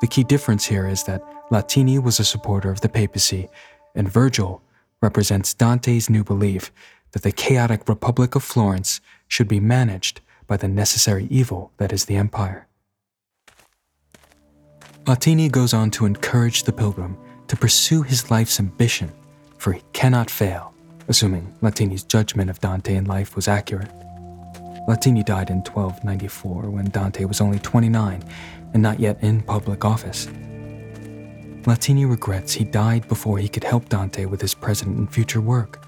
The 0.00 0.06
key 0.06 0.24
difference 0.24 0.64
here 0.64 0.86
is 0.86 1.04
that 1.04 1.22
Latini 1.50 2.02
was 2.02 2.18
a 2.18 2.24
supporter 2.24 2.70
of 2.70 2.80
the 2.80 2.88
papacy, 2.88 3.48
and 3.94 4.10
Virgil 4.10 4.62
represents 5.00 5.54
Dante's 5.54 6.08
new 6.08 6.24
belief 6.24 6.72
that 7.12 7.22
the 7.22 7.32
chaotic 7.32 7.88
Republic 7.88 8.34
of 8.34 8.42
Florence 8.42 9.00
should 9.28 9.48
be 9.48 9.60
managed 9.60 10.20
by 10.46 10.56
the 10.56 10.68
necessary 10.68 11.26
evil 11.30 11.72
that 11.76 11.92
is 11.92 12.06
the 12.06 12.16
empire. 12.16 12.66
Latini 15.06 15.50
goes 15.50 15.74
on 15.74 15.90
to 15.90 16.06
encourage 16.06 16.62
the 16.62 16.72
pilgrim 16.72 17.16
to 17.48 17.56
pursue 17.56 18.02
his 18.02 18.30
life's 18.30 18.60
ambition, 18.60 19.10
for 19.58 19.72
he 19.72 19.82
cannot 19.92 20.30
fail, 20.30 20.72
assuming 21.08 21.52
Latini's 21.60 22.04
judgment 22.04 22.48
of 22.48 22.60
Dante 22.60 22.94
in 22.94 23.06
life 23.06 23.34
was 23.34 23.48
accurate. 23.48 23.90
Latini 24.86 25.24
died 25.24 25.50
in 25.50 25.56
1294 25.56 26.70
when 26.70 26.84
Dante 26.90 27.24
was 27.24 27.40
only 27.40 27.58
29 27.58 28.22
and 28.74 28.82
not 28.82 29.00
yet 29.00 29.20
in 29.22 29.42
public 29.42 29.84
office. 29.84 30.26
Latini 31.66 32.08
regrets 32.08 32.52
he 32.52 32.64
died 32.64 33.08
before 33.08 33.38
he 33.38 33.48
could 33.48 33.64
help 33.64 33.88
Dante 33.88 34.26
with 34.26 34.40
his 34.40 34.54
present 34.54 34.96
and 34.96 35.12
future 35.12 35.40
work. 35.40 35.84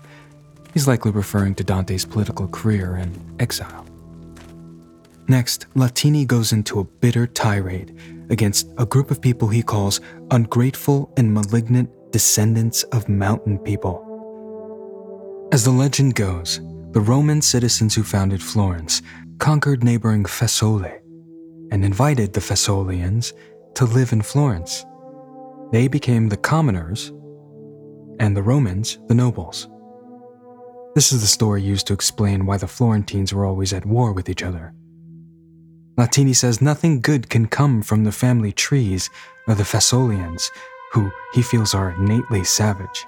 He's 0.72 0.88
likely 0.88 1.12
referring 1.12 1.54
to 1.56 1.64
Dante's 1.64 2.04
political 2.04 2.48
career 2.48 2.96
and 2.96 3.40
exile. 3.40 3.86
Next, 5.28 5.66
Latini 5.76 6.26
goes 6.26 6.52
into 6.52 6.80
a 6.80 6.84
bitter 6.84 7.28
tirade 7.28 7.96
against 8.30 8.72
a 8.78 8.86
group 8.86 9.10
of 9.10 9.20
people 9.20 9.48
he 9.48 9.62
calls 9.62 10.00
ungrateful 10.30 11.12
and 11.16 11.32
malignant 11.32 11.90
descendants 12.12 12.82
of 12.84 13.08
mountain 13.08 13.58
people. 13.58 14.00
As 15.52 15.64
the 15.64 15.70
legend 15.70 16.14
goes, 16.14 16.60
the 16.92 17.00
Roman 17.00 17.42
citizens 17.42 17.94
who 17.94 18.02
founded 18.02 18.42
Florence 18.42 19.02
conquered 19.38 19.82
neighboring 19.82 20.24
Fiesole 20.24 21.00
and 21.70 21.84
invited 21.84 22.32
the 22.32 22.40
Fiesolians 22.40 23.32
to 23.74 23.84
live 23.84 24.12
in 24.12 24.22
Florence. 24.22 24.84
They 25.72 25.88
became 25.88 26.28
the 26.28 26.36
commoners, 26.36 27.12
and 28.20 28.36
the 28.36 28.42
Romans 28.42 28.98
the 29.08 29.14
nobles. 29.14 29.68
This 30.94 31.10
is 31.10 31.20
the 31.20 31.26
story 31.26 31.62
used 31.62 31.88
to 31.88 31.92
explain 31.92 32.46
why 32.46 32.56
the 32.56 32.68
Florentines 32.68 33.34
were 33.34 33.44
always 33.44 33.72
at 33.72 33.84
war 33.84 34.12
with 34.12 34.28
each 34.28 34.44
other. 34.44 34.72
Latini 35.96 36.34
says 36.34 36.60
nothing 36.60 37.00
good 37.00 37.30
can 37.30 37.46
come 37.46 37.80
from 37.80 38.02
the 38.02 38.10
family 38.10 38.50
trees 38.50 39.10
of 39.46 39.58
the 39.58 39.64
Fiesolians, 39.64 40.50
who 40.92 41.10
he 41.32 41.42
feels 41.42 41.72
are 41.72 41.92
innately 41.92 42.42
savage. 42.42 43.06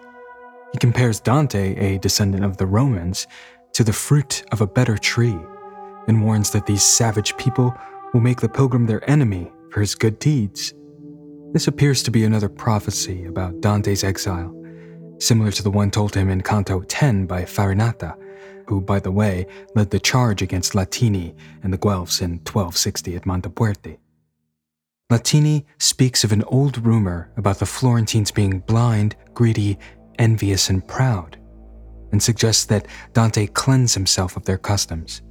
He 0.73 0.79
compares 0.79 1.19
Dante, 1.19 1.75
a 1.77 1.99
descendant 1.99 2.45
of 2.45 2.59
the 2.59 2.67
Romans, 2.67 3.27
to 3.73 3.83
the 3.83 3.93
fruit 3.93 4.45
of 4.53 4.61
a 4.61 4.67
better 4.67 4.97
tree, 4.97 5.39
and 6.07 6.25
warns 6.25 6.51
that 6.51 6.67
these 6.67 6.85
savage 6.85 7.37
people 7.37 7.75
will 8.13 8.21
make 8.21 8.41
the 8.41 8.49
pilgrim 8.49 8.87
their 8.87 9.09
enemy 9.11 9.51
for 9.71 9.81
his 9.81 9.97
good 9.97 10.19
deeds. 10.21 10.73
This 11.53 11.67
appears 11.67 12.03
to 12.05 12.13
be 12.13 12.25
another 12.25 12.49
prophecy 12.49 13.25
about 13.25 13.61
Dante's 13.61 14.05
exile, 14.05 14.55
similar 15.19 15.51
to 15.51 15.63
the 15.63 15.71
one 15.71 15.91
told 15.91 16.15
him 16.15 16.29
in 16.31 16.43
Canto 16.43 16.83
10 16.83 17.27
by 17.27 17.43
Farinata, 17.43 18.17
who, 18.67 18.81
by 18.81 19.01
the 19.01 19.11
way, 19.11 19.47
led 19.75 19.91
the 19.91 20.01
charge 20.01 20.43
against 20.43 20.75
Latini 20.75 21.35
and 21.63 21.73
the 21.73 21.79
Guelphs 21.79 22.21
in 22.21 22.39
1260 22.39 23.17
at 23.17 23.23
Montaperti. 23.23 23.99
Latini 25.11 25.65
speaks 25.79 26.25
of 26.25 26.33
an 26.33 26.43
old 26.45 26.85
rumor 26.85 27.31
about 27.37 27.59
the 27.61 27.67
Florentines 27.67 28.33
being 28.33 28.59
blind, 28.61 29.15
greedy, 29.35 29.79
envious, 30.19 30.69
and 30.69 30.87
proud, 30.87 31.39
and 32.11 32.21
suggests 32.21 32.65
that 32.65 32.89
Dante 33.13 33.47
cleanse 33.47 33.95
himself 33.95 34.37
of 34.37 34.45
their 34.45 34.59
customs. 34.59 35.23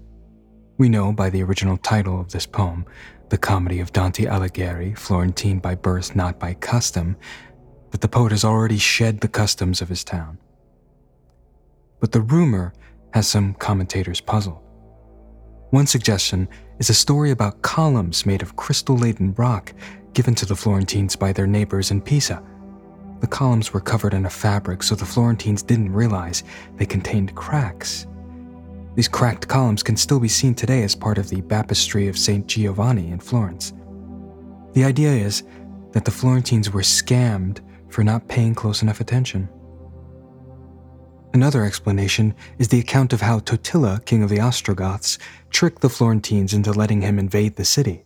We 0.77 0.87
know 0.87 1.11
by 1.11 1.29
the 1.29 1.43
original 1.43 1.77
title 1.77 2.19
of 2.19 2.31
this 2.31 2.45
poem, 2.45 2.85
the 3.29 3.37
comedy 3.37 3.79
of 3.79 3.91
Dante 3.91 4.25
Alighieri, 4.25 4.97
Florentine 4.97 5.59
by 5.59 5.75
birth, 5.75 6.15
not 6.15 6.39
by 6.39 6.53
custom, 6.53 7.17
that 7.91 8.01
the 8.01 8.07
poet 8.07 8.31
has 8.31 8.45
already 8.45 8.77
shed 8.77 9.19
the 9.19 9.27
customs 9.27 9.81
of 9.81 9.89
his 9.89 10.03
town. 10.03 10.37
But 11.99 12.11
the 12.11 12.21
rumor 12.21 12.73
has 13.15 13.25
some 13.25 13.53
commentators 13.53 14.19
puzzled. 14.19 14.59
One 15.69 15.87
suggestion 15.87 16.49
is 16.79 16.89
a 16.89 16.93
story 16.93 17.31
about 17.31 17.61
columns 17.61 18.25
made 18.25 18.41
of 18.41 18.57
crystal 18.57 18.97
laden 18.97 19.33
rock 19.35 19.73
given 20.11 20.35
to 20.35 20.45
the 20.45 20.55
Florentines 20.55 21.15
by 21.15 21.31
their 21.31 21.47
neighbors 21.47 21.91
in 21.91 22.01
Pisa. 22.01 22.43
The 23.21 23.27
columns 23.27 23.71
were 23.71 23.79
covered 23.79 24.13
in 24.13 24.25
a 24.25 24.29
fabric, 24.29 24.83
so 24.83 24.95
the 24.95 25.05
Florentines 25.05 25.63
didn't 25.63 25.93
realize 25.93 26.43
they 26.75 26.85
contained 26.85 27.33
cracks. 27.35 28.05
These 28.95 29.07
cracked 29.07 29.47
columns 29.47 29.81
can 29.81 29.95
still 29.95 30.19
be 30.19 30.27
seen 30.27 30.53
today 30.53 30.83
as 30.83 30.93
part 30.93 31.17
of 31.17 31.29
the 31.29 31.39
baptistry 31.39 32.09
of 32.09 32.17
St. 32.17 32.45
Giovanni 32.45 33.11
in 33.11 33.19
Florence. 33.19 33.71
The 34.73 34.83
idea 34.83 35.11
is 35.11 35.43
that 35.93 36.03
the 36.03 36.11
Florentines 36.11 36.69
were 36.69 36.81
scammed 36.81 37.61
for 37.87 38.03
not 38.03 38.27
paying 38.27 38.53
close 38.53 38.81
enough 38.81 38.99
attention. 38.99 39.47
Another 41.35 41.65
explanation 41.65 42.33
is 42.59 42.69
the 42.69 42.79
account 42.79 43.11
of 43.11 43.19
how 43.19 43.39
Totila, 43.39 44.05
king 44.05 44.23
of 44.23 44.29
the 44.29 44.39
Ostrogoths, 44.39 45.19
tricked 45.49 45.81
the 45.81 45.89
Florentines 45.89 46.53
into 46.53 46.71
letting 46.71 47.01
him 47.01 47.19
invade 47.19 47.57
the 47.57 47.65
city. 47.65 48.05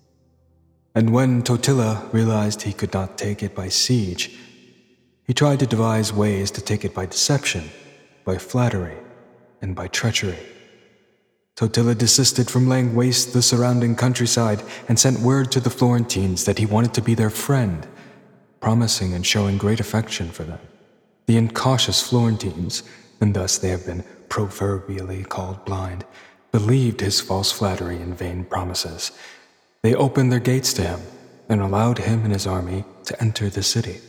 And 0.96 1.14
when 1.14 1.44
Totila 1.44 2.12
realized 2.12 2.64
he 2.64 2.74
could 2.74 2.92
not 2.92 3.20
take 3.20 3.44
it 3.44 3.54
by 3.54 3.70
siege, 3.70 4.36
he 5.28 5.34
tried 5.36 5.60
to 5.60 5.68
devise 5.68 6.12
ways 6.12 6.50
to 6.50 6.62
take 6.62 6.84
it 6.84 6.96
by 6.96 7.06
deception, 7.06 7.70
by 8.26 8.40
flattery, 8.40 8.98
and 9.62 9.76
by 9.76 9.86
treachery. 9.90 10.40
Totila 11.56 11.96
desisted 11.96 12.50
from 12.50 12.68
laying 12.68 12.96
waste 12.96 13.34
the 13.34 13.44
surrounding 13.44 13.96
countryside 13.96 14.64
and 14.88 14.98
sent 14.98 15.20
word 15.20 15.52
to 15.52 15.60
the 15.60 15.70
Florentines 15.70 16.46
that 16.46 16.58
he 16.58 16.66
wanted 16.66 16.96
to 16.96 17.02
be 17.04 17.14
their 17.14 17.30
friend 17.30 17.88
promising 18.60 19.14
and 19.14 19.24
showing 19.24 19.60
great 19.60 19.80
affection 19.80 20.32
for 20.32 20.46
them. 20.46 20.60
The 21.28 21.38
incautious 21.38 22.02
Florentines, 22.02 22.82
and 23.22 23.34
thus 23.34 23.58
they 23.58 23.70
have 23.70 23.86
been 23.86 24.04
proverbially 24.30 25.24
called 25.24 25.66
blind, 25.66 26.06
believed 26.52 27.02
his 27.02 27.22
false 27.22 27.52
flattery 27.52 27.98
and 27.98 28.18
vain 28.18 28.44
promises. 28.44 29.12
They 29.84 29.96
opened 29.96 30.32
their 30.32 30.40
gates 30.40 30.74
to 30.74 30.84
him 30.84 31.00
and 31.48 31.62
allowed 31.62 31.98
him 32.00 32.24
and 32.24 32.34
his 32.34 32.48
army 32.48 32.86
to 33.06 33.22
enter 33.22 33.50
the 33.50 33.64
city. 33.64 34.00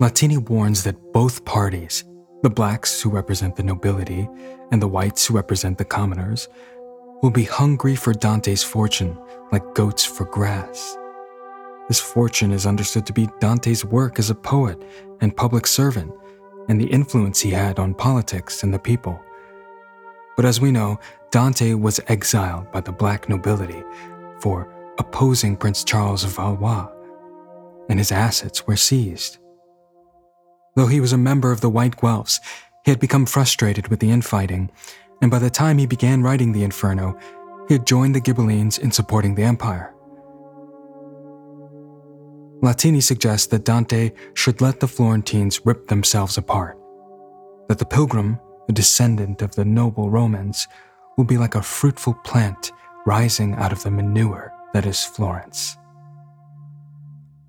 Latini 0.00 0.38
warns 0.38 0.82
that 0.84 1.12
both 1.12 1.44
parties, 1.44 2.04
the 2.42 2.50
blacks 2.50 3.00
who 3.00 3.10
represent 3.10 3.56
the 3.56 3.62
nobility 3.62 4.28
and 4.70 4.82
the 4.82 4.88
whites 4.88 5.26
who 5.26 5.34
represent 5.34 5.78
the 5.78 5.84
commoners, 5.84 6.48
will 7.22 7.30
be 7.30 7.44
hungry 7.44 7.96
for 7.96 8.12
Dante's 8.12 8.62
fortune 8.62 9.16
like 9.52 9.74
goats 9.74 10.04
for 10.04 10.24
grass. 10.24 10.96
This 11.88 12.00
fortune 12.00 12.52
is 12.52 12.66
understood 12.66 13.04
to 13.06 13.12
be 13.12 13.28
Dante's 13.40 13.84
work 13.84 14.18
as 14.18 14.30
a 14.30 14.34
poet 14.34 14.82
and 15.20 15.36
public 15.36 15.66
servant, 15.66 16.12
and 16.68 16.80
the 16.80 16.86
influence 16.86 17.40
he 17.40 17.50
had 17.50 17.78
on 17.78 17.94
politics 17.94 18.62
and 18.62 18.72
the 18.72 18.78
people. 18.78 19.20
But 20.36 20.46
as 20.46 20.60
we 20.60 20.72
know, 20.72 20.98
Dante 21.30 21.74
was 21.74 22.00
exiled 22.08 22.72
by 22.72 22.80
the 22.80 22.92
black 22.92 23.28
nobility 23.28 23.82
for 24.40 24.68
opposing 24.98 25.56
Prince 25.56 25.84
Charles 25.84 26.24
of 26.24 26.34
Valois, 26.36 26.88
and 27.88 27.98
his 27.98 28.12
assets 28.12 28.66
were 28.66 28.76
seized. 28.76 29.38
Though 30.76 30.86
he 30.86 31.00
was 31.00 31.12
a 31.12 31.18
member 31.18 31.52
of 31.52 31.60
the 31.60 31.70
White 31.70 31.96
Guelphs, 31.96 32.40
he 32.84 32.90
had 32.90 33.00
become 33.00 33.26
frustrated 33.26 33.88
with 33.88 34.00
the 34.00 34.10
infighting, 34.10 34.70
and 35.20 35.30
by 35.30 35.38
the 35.38 35.50
time 35.50 35.78
he 35.78 35.86
began 35.86 36.22
writing 36.22 36.52
the 36.52 36.64
Inferno, 36.64 37.18
he 37.68 37.74
had 37.74 37.86
joined 37.86 38.14
the 38.14 38.20
Ghibellines 38.20 38.78
in 38.78 38.90
supporting 38.90 39.34
the 39.34 39.44
Empire. 39.44 39.94
Latini 42.64 43.02
suggests 43.02 43.46
that 43.48 43.66
Dante 43.66 44.10
should 44.32 44.62
let 44.62 44.80
the 44.80 44.88
Florentines 44.88 45.60
rip 45.66 45.86
themselves 45.88 46.38
apart, 46.38 46.78
that 47.68 47.78
the 47.78 47.84
pilgrim, 47.84 48.40
a 48.70 48.72
descendant 48.72 49.42
of 49.42 49.54
the 49.54 49.66
noble 49.66 50.08
Romans, 50.08 50.66
will 51.18 51.26
be 51.26 51.36
like 51.36 51.56
a 51.56 51.62
fruitful 51.62 52.14
plant 52.24 52.72
rising 53.04 53.54
out 53.56 53.70
of 53.70 53.82
the 53.82 53.90
manure 53.90 54.50
that 54.72 54.86
is 54.86 55.04
Florence. 55.04 55.76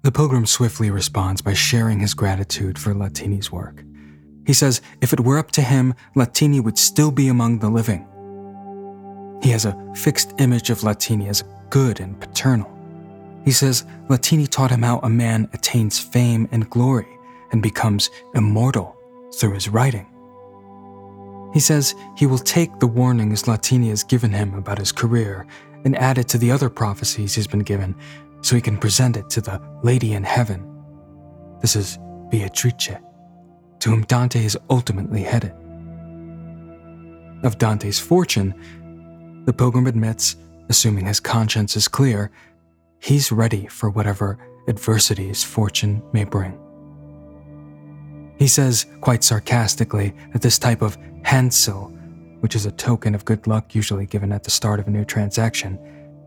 The 0.02 0.12
pilgrim 0.12 0.46
swiftly 0.46 0.92
responds 0.92 1.42
by 1.42 1.54
sharing 1.54 2.02
his 2.02 2.14
gratitude 2.14 2.78
for 2.78 2.94
Latini's 2.94 3.50
work. 3.50 3.86
He 4.46 4.52
says 4.52 4.82
if 5.00 5.14
it 5.14 5.22
were 5.22 5.38
up 5.38 5.50
to 5.52 5.62
him, 5.62 5.96
Latini 6.18 6.60
would 6.60 6.78
still 6.78 7.10
be 7.10 7.30
among 7.30 7.60
the 7.60 7.70
living. 7.70 8.06
He 9.42 9.52
has 9.52 9.64
a 9.64 9.78
fixed 9.96 10.34
image 10.40 10.70
of 10.70 10.84
Latini 10.84 11.30
as 11.30 11.46
good 11.70 12.02
and 12.02 12.20
paternal. 12.20 12.75
He 13.46 13.52
says 13.52 13.86
Latini 14.10 14.48
taught 14.50 14.72
him 14.72 14.82
how 14.82 15.00
a 15.00 15.10
man 15.10 15.48
attains 15.54 16.00
fame 16.00 16.50
and 16.52 16.70
glory 16.70 17.08
and 17.52 17.62
becomes 17.62 18.10
immortal 18.34 18.98
through 19.40 19.54
his 19.54 19.70
writing. 19.70 20.08
He 21.54 21.60
says 21.60 21.96
he 22.18 22.26
will 22.26 22.40
take 22.40 22.80
the 22.80 22.88
warnings 22.88 23.44
Latini 23.44 23.90
has 23.90 24.04
given 24.04 24.32
him 24.32 24.56
about 24.56 24.80
his 24.80 24.92
career 24.92 25.46
and 25.86 25.96
add 25.96 26.18
it 26.18 26.28
to 26.30 26.38
the 26.38 26.52
other 26.52 26.70
prophecies 26.70 27.36
he's 27.36 27.48
been 27.48 27.60
given 27.60 27.96
so 28.42 28.56
he 28.56 28.62
can 28.62 28.78
present 28.78 29.16
it 29.16 29.30
to 29.30 29.42
the 29.42 29.62
Lady 29.84 30.14
in 30.14 30.24
Heaven. 30.24 30.66
This 31.62 31.76
is 31.76 31.98
Beatrice, 32.30 32.98
to 33.80 33.90
whom 33.90 34.02
Dante 34.04 34.44
is 34.44 34.58
ultimately 34.70 35.22
headed. 35.22 35.54
Of 37.44 37.58
Dante's 37.60 38.00
fortune, 38.00 38.54
the 39.46 39.54
pilgrim 39.54 39.88
admits, 39.88 40.36
assuming 40.70 41.06
his 41.06 41.20
conscience 41.20 41.76
is 41.76 41.88
clear, 41.88 42.32
he's 43.06 43.32
ready 43.32 43.68
for 43.68 43.90
whatever 43.90 44.38
adversities 44.68 45.44
fortune 45.44 46.02
may 46.12 46.24
bring. 46.24 46.60
He 48.38 48.48
says, 48.48 48.86
quite 49.00 49.24
sarcastically, 49.24 50.14
that 50.34 50.42
this 50.42 50.60
type 50.60 50.82
of 50.82 50.98
handsel, 51.22 51.92
which 52.42 52.56
is 52.56 52.66
a 52.66 52.72
token 52.72 53.16
of 53.16 53.24
good 53.24 53.48
luck 53.48 53.74
usually 53.74 54.06
given 54.06 54.32
at 54.32 54.44
the 54.44 54.52
start 54.52 54.80
of 54.80 54.88
a 54.88 54.92
new 54.92 55.06
transaction, 55.06 55.80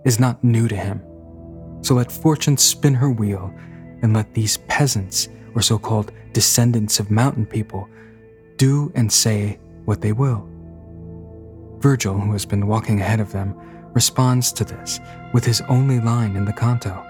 is 0.05 0.19
not 0.19 0.43
new 0.43 0.69
to 0.69 0.77
him 0.77 1.03
so 1.83 1.95
let 1.95 2.11
fortune 2.11 2.57
spin 2.57 2.95
her 2.95 3.11
wheel, 3.11 3.53
and 4.03 4.15
let 4.15 4.33
these 4.35 4.59
peasants, 4.69 5.29
or 5.55 5.63
so 5.63 5.79
called 5.79 6.13
descendants 6.33 7.01
of 7.01 7.11
mountain 7.11 7.47
people, 7.47 7.89
do 8.57 8.93
and 8.95 9.13
say 9.13 9.59
what 9.85 10.01
they 10.01 10.13
will. 10.13 10.48
Virgil, 11.81 12.19
who 12.19 12.33
has 12.33 12.45
been 12.45 12.67
walking 12.67 13.01
ahead 13.01 13.21
of 13.21 13.33
them, 13.33 13.55
responds 13.95 14.53
to 14.53 14.65
this 14.65 15.01
with 15.33 15.45
his 15.45 15.61
only 15.63 16.01
line 16.01 16.37
in 16.37 16.45
the 16.45 16.53
canto. 16.53 17.05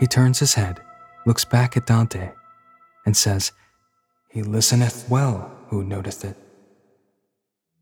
He 0.00 0.06
turns 0.06 0.38
his 0.38 0.54
head, 0.54 0.80
looks 1.26 1.44
back 1.44 1.76
at 1.76 1.86
Dante, 1.86 2.32
and 3.06 3.16
says, 3.16 3.52
He 4.28 4.42
listeneth 4.42 5.08
well 5.08 5.50
who 5.68 5.84
noteth 5.84 6.24
it. 6.24 6.36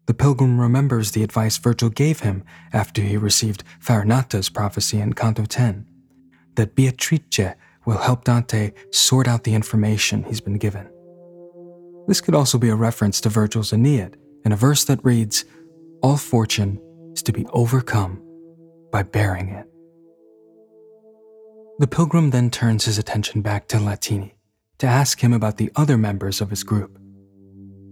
The 0.06 0.14
pilgrim 0.14 0.60
remembers 0.60 1.12
the 1.12 1.22
advice 1.22 1.56
Virgil 1.58 1.88
gave 1.88 2.20
him 2.20 2.44
after 2.72 3.00
he 3.02 3.16
received 3.16 3.64
Farinata's 3.80 4.48
prophecy 4.48 5.00
in 5.00 5.12
Canto 5.12 5.44
10 5.44 5.86
that 6.56 6.74
Beatrice 6.74 7.54
will 7.84 7.98
help 7.98 8.24
Dante 8.24 8.72
sort 8.90 9.26
out 9.26 9.44
the 9.44 9.54
information 9.54 10.24
he's 10.24 10.40
been 10.40 10.58
given. 10.58 10.88
This 12.06 12.20
could 12.20 12.34
also 12.34 12.58
be 12.58 12.68
a 12.68 12.76
reference 12.76 13.20
to 13.22 13.28
Virgil's 13.28 13.72
Aeneid 13.72 14.16
in 14.44 14.52
a 14.52 14.56
verse 14.56 14.84
that 14.84 15.04
reads, 15.04 15.44
All 16.02 16.16
fortune 16.16 16.80
is 17.14 17.22
to 17.24 17.32
be 17.32 17.46
overcome 17.52 18.22
by 18.90 19.02
bearing 19.02 19.50
it. 19.50 19.66
The 21.78 21.86
pilgrim 21.86 22.30
then 22.30 22.50
turns 22.50 22.84
his 22.84 22.98
attention 22.98 23.42
back 23.42 23.66
to 23.68 23.78
Latini 23.78 24.34
to 24.78 24.86
ask 24.86 25.20
him 25.20 25.32
about 25.32 25.56
the 25.56 25.70
other 25.76 25.96
members 25.96 26.40
of 26.40 26.50
his 26.50 26.62
group. 26.62 26.98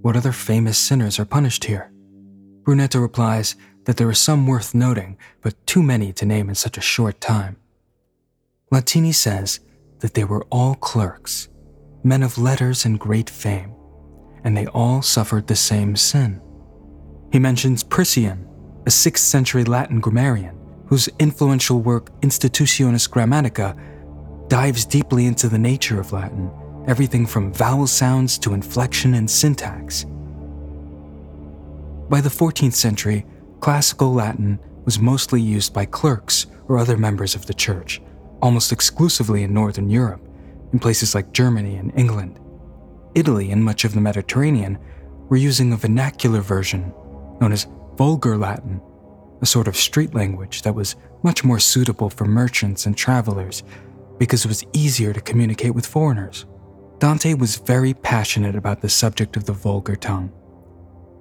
What 0.03 0.17
other 0.17 0.33
famous 0.33 0.79
sinners 0.79 1.19
are 1.19 1.25
punished 1.25 1.65
here? 1.65 1.93
Brunetto 2.63 3.01
replies 3.01 3.57
that 3.85 3.97
there 3.97 4.09
are 4.09 4.15
some 4.15 4.47
worth 4.47 4.75
noting, 4.75 5.17
but 5.41 5.67
too 5.67 5.83
many 5.83 6.13
to 6.15 6.27
name 6.27 6.49
in 6.49 6.55
such 6.55 6.77
a 6.77 6.83
short 6.83 7.21
time. 7.21 7.57
Latini 8.71 9.13
says 9.13 9.61
that 10.01 10.15
they 10.15 10.25
were 10.25 10.47
all 10.51 10.75
clerks, 10.75 11.49
men 12.05 12.23
of 12.23 12.39
letters 12.39 12.85
and 12.85 13.01
great 13.01 13.29
fame, 13.29 13.75
and 14.45 14.57
they 14.57 14.67
all 14.67 15.03
suffered 15.03 15.47
the 15.47 15.57
same 15.57 15.97
sin. 15.97 16.41
He 17.33 17.39
mentions 17.39 17.85
Priscian, 17.85 18.47
a 18.87 18.91
6th 18.91 19.19
century 19.19 19.65
Latin 19.65 20.01
grammarian, 20.01 20.59
whose 20.87 21.09
influential 21.19 21.81
work 21.81 22.11
Institutiones 22.21 23.09
Grammatica 23.09 23.79
dives 24.49 24.85
deeply 24.85 25.27
into 25.27 25.49
the 25.49 25.59
nature 25.59 26.01
of 26.01 26.13
Latin, 26.13 26.51
everything 26.89 27.27
from 27.27 27.53
vowel 27.53 27.87
sounds 27.87 28.39
to 28.39 28.53
inflection 28.55 29.15
and 29.15 29.31
syntax. 29.31 30.05
By 32.09 32.21
the 32.21 32.29
14th 32.29 32.75
century, 32.75 33.25
classical 33.61 34.13
Latin 34.13 34.59
was 34.85 34.99
mostly 34.99 35.41
used 35.41 35.73
by 35.73 35.85
clerks 35.85 36.47
or 36.67 36.79
other 36.79 36.97
members 36.97 37.37
of 37.37 37.47
the 37.47 37.55
church, 37.55 38.03
almost 38.43 38.73
exclusively 38.73 39.45
in 39.45 39.55
Northern 39.55 39.89
Europe, 39.89 40.27
in 40.73 40.81
places 40.81 41.15
like 41.15 41.33
Germany 41.33 41.77
and 41.77 41.93
England. 41.97 42.41
Italy 43.15 43.51
and 43.51 43.65
much 43.65 43.85
of 43.85 43.95
the 43.95 44.01
Mediterranean 44.01 44.79
were 45.29 45.37
using 45.37 45.73
a 45.73 45.77
vernacular 45.77 46.41
version 46.41 46.93
known 47.41 47.53
as 47.53 47.67
Vulgar 47.97 48.37
Latin, 48.37 48.81
a 49.41 49.47
sort 49.47 49.69
of 49.69 49.77
street 49.77 50.15
language 50.15 50.63
that 50.63 50.75
was 50.75 50.97
much 51.23 51.45
more 51.45 51.59
suitable 51.59 52.11
for 52.11 52.25
merchants 52.25 52.87
and 52.87 52.97
travelers 52.97 53.63
because 54.19 54.45
it 54.45 54.49
was 54.49 54.65
easier 54.73 55.13
to 55.13 55.21
communicate 55.21 55.75
with 55.75 55.87
foreigners. 55.87 56.47
Dante 56.99 57.35
was 57.35 57.57
very 57.57 57.95
passionate 57.95 58.55
about 58.55 58.83
the 58.83 58.89
subject 58.89 59.37
of 59.37 59.47
the 59.47 59.53
vulgar 59.53 59.97
tongue. 59.97 60.31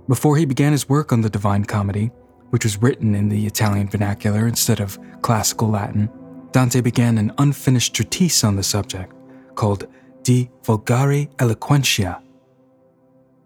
Before 0.10 0.36
he 0.36 0.45
began 0.45 0.73
his 0.73 0.89
work 0.89 1.13
on 1.13 1.21
the 1.21 1.30
Divine 1.30 1.63
Comedy, 1.63 2.12
which 2.49 2.65
was 2.65 2.82
written 2.82 3.15
in 3.15 3.30
the 3.30 3.45
Italian 3.45 3.88
vernacular 3.88 4.47
instead 4.47 4.80
of 4.80 4.99
classical 5.21 5.69
Latin, 5.69 6.10
Dante 6.52 6.82
began 6.82 7.17
an 7.17 7.32
unfinished 7.38 7.93
treatise 7.93 8.43
on 8.43 8.56
the 8.56 8.63
subject 8.63 9.13
called 9.56 9.88
De 10.29 10.47
Vulgari 10.61 11.27
Eloquentia. 11.37 12.21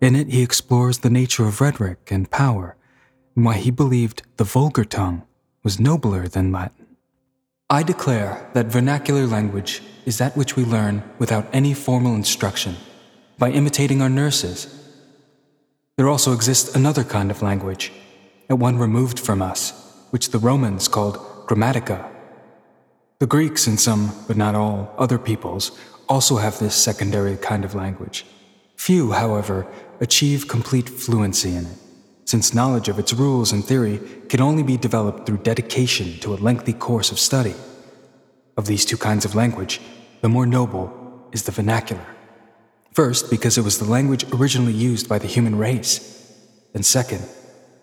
In 0.02 0.18
it, 0.18 0.28
he 0.28 0.42
explores 0.42 0.98
the 0.98 1.10
nature 1.10 1.46
of 1.46 1.62
rhetoric 1.62 2.12
and 2.12 2.30
power, 2.30 2.76
and 3.38 3.46
why 3.46 3.54
he 3.54 3.72
believed 3.72 4.24
the 4.36 4.44
vulgar 4.44 4.84
tongue 4.84 5.24
was 5.64 5.80
nobler 5.80 6.28
than 6.28 6.52
Latin. 6.52 6.98
I 7.70 7.84
declare 7.84 8.50
that 8.52 8.66
vernacular 8.66 9.26
language 9.26 9.82
is 10.06 10.18
that 10.18 10.36
which 10.36 10.58
we 10.58 10.66
learn 10.66 11.04
without 11.20 11.48
any 11.54 11.74
formal 11.74 12.16
instruction, 12.16 12.76
by 13.38 13.52
imitating 13.52 14.02
our 14.02 14.10
nurses 14.10 14.68
there 15.96 16.10
also 16.10 16.34
exists 16.34 16.76
another 16.76 17.06
kind 17.06 17.32
of 17.32 17.42
language, 17.42 17.94
a 18.50 18.58
one 18.58 18.78
removed 18.78 19.20
from 19.22 19.42
us, 19.42 19.72
which 20.10 20.32
the 20.32 20.40
Romans 20.50 20.90
called 20.90 21.16
grammatica. 21.48 22.10
The 23.20 23.28
Greeks 23.28 23.68
and 23.68 23.80
some, 23.80 24.12
but 24.28 24.36
not 24.36 24.54
all, 24.54 24.94
other 24.98 25.18
peoples 25.18 25.72
also 26.10 26.38
have 26.38 26.60
this 26.60 26.76
secondary 26.76 27.38
kind 27.38 27.66
of 27.66 27.76
language. 27.76 28.26
Few, 28.76 29.12
however, 29.12 29.68
achieve 30.00 30.48
complete 30.48 30.90
fluency 30.90 31.56
in 31.56 31.66
it, 31.66 31.78
since 32.26 32.54
knowledge 32.54 32.90
of 32.90 33.00
its 33.00 33.14
rules 33.14 33.52
and 33.52 33.64
theory 33.64 34.00
can 34.30 34.42
only 34.42 34.64
be 34.64 34.78
developed 34.78 35.26
through 35.26 35.38
dedication 35.38 36.20
to 36.20 36.34
a 36.34 36.42
lengthy 36.48 36.74
course 36.74 37.12
of 37.12 37.20
study. 37.20 37.56
Of 38.58 38.66
these 38.66 38.86
two 38.86 38.98
kinds 38.98 39.26
of 39.26 39.36
language, 39.36 39.80
the 40.22 40.30
more 40.30 40.46
noble 40.46 41.28
is 41.32 41.44
the 41.44 41.52
vernacular. 41.52 42.06
First, 42.94 43.30
because 43.30 43.58
it 43.58 43.64
was 43.64 43.80
the 43.80 43.86
language 43.86 44.26
originally 44.32 44.74
used 44.74 45.10
by 45.10 45.18
the 45.18 45.28
human 45.28 45.58
race. 45.58 46.32
And 46.74 46.86
second, 46.86 47.26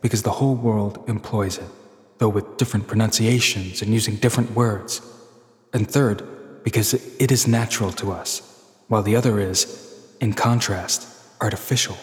because 0.01 0.23
the 0.23 0.31
whole 0.31 0.55
world 0.55 1.05
employs 1.09 1.59
it, 1.59 1.65
though 2.19 2.29
with 2.29 2.57
different 2.57 2.87
pronunciations 2.87 3.83
and 3.83 3.93
using 3.93 4.17
different 4.17 4.53
words. 4.53 5.01
And 5.73 5.91
third, 5.91 6.27
because 6.63 6.95
it 6.95 7.33
is 7.33 7.47
natural 7.47 7.93
to 7.93 8.13
us, 8.13 8.43
while 8.89 9.03
the 9.03 9.17
other 9.17 9.41
is, 9.41 10.07
in 10.21 10.35
contrast, 10.35 11.09
artificial. 11.41 11.97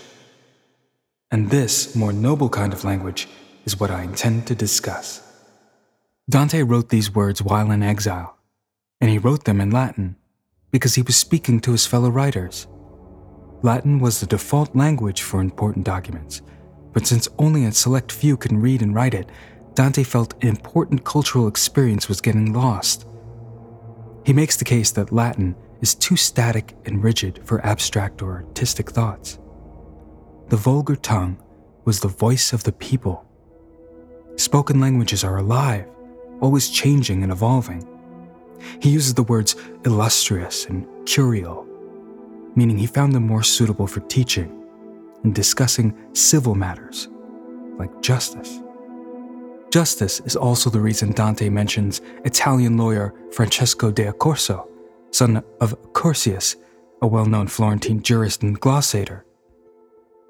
And 1.32 1.50
this 1.50 1.96
more 1.96 2.14
noble 2.14 2.50
kind 2.50 2.74
of 2.74 2.84
language 2.84 3.28
is 3.66 3.80
what 3.80 3.92
I 3.92 4.04
intend 4.04 4.48
to 4.48 4.56
discuss. 4.56 5.22
Dante 6.30 6.64
wrote 6.64 6.90
these 6.90 7.14
words 7.14 7.42
while 7.42 7.72
in 7.72 7.84
exile, 7.84 8.38
and 9.00 9.10
he 9.10 9.18
wrote 9.18 9.44
them 9.46 9.62
in 9.62 9.72
Latin 9.72 10.16
because 10.72 10.96
he 10.96 11.02
was 11.02 11.16
speaking 11.16 11.60
to 11.62 11.72
his 11.72 11.86
fellow 11.86 12.10
writers. 12.10 12.68
Latin 13.62 14.00
was 14.00 14.20
the 14.20 14.26
default 14.26 14.76
language 14.76 15.22
for 15.22 15.40
important 15.40 15.86
documents, 15.86 16.42
but 16.94 17.08
since 17.08 17.28
only 17.38 17.66
a 17.66 17.72
select 17.72 18.12
few 18.12 18.38
can 18.38 18.62
read 18.62 18.82
and 18.82 18.94
write 18.94 19.14
it, 19.14 19.30
Dante 19.74 20.04
felt 20.04 20.34
an 20.44 20.50
important 20.50 21.04
cultural 21.04 21.48
experience 21.48 22.10
was 22.10 22.22
getting 22.22 22.54
lost. 22.54 23.06
He 24.28 24.34
makes 24.34 24.58
the 24.58 24.66
case 24.66 24.92
that 24.92 25.14
Latin 25.14 25.56
is 25.80 25.96
too 25.96 26.18
static 26.18 26.76
and 26.84 27.02
rigid 27.02 27.40
for 27.46 27.66
abstract 27.66 28.22
or 28.22 28.44
artistic 28.44 28.92
thoughts. 28.92 29.40
The 30.50 30.58
vulgar 30.58 30.98
tongue 30.98 31.42
was 31.86 32.02
the 32.02 32.10
voice 32.10 32.52
of 32.52 32.66
the 32.66 32.74
people. 32.74 33.26
Spoken 34.36 34.82
languages 34.82 35.24
are 35.24 35.38
alive, 35.38 35.88
always 36.42 36.70
changing 36.70 37.24
and 37.24 37.32
evolving. 37.32 37.88
He 38.82 38.90
uses 38.90 39.14
the 39.14 39.24
words 39.24 39.56
illustrious 39.86 40.66
and 40.66 40.86
curial, 41.06 41.66
meaning 42.54 42.78
he 42.78 42.86
found 42.86 43.14
them 43.14 43.26
more 43.26 43.44
suitable 43.44 43.88
for 43.88 44.02
teaching 44.02 44.52
and 45.24 45.34
discussing 45.34 45.98
civil 46.12 46.54
matters, 46.54 47.08
like 47.80 48.02
justice. 48.02 48.60
Justice 49.78 50.22
is 50.22 50.36
also 50.36 50.72
the 50.72 50.82
reason 50.82 51.12
Dante 51.12 51.50
mentions 51.50 52.02
Italian 52.26 52.78
lawyer 52.78 53.14
Francesco 53.32 53.92
de 53.92 54.12
Accorso, 54.12 54.68
son 55.12 55.44
of 55.62 55.80
Accursius, 55.84 56.56
a 57.04 57.06
well 57.06 57.28
known 57.28 57.46
Florentine 57.46 58.02
jurist 58.02 58.42
and 58.42 58.60
glossator. 58.60 59.24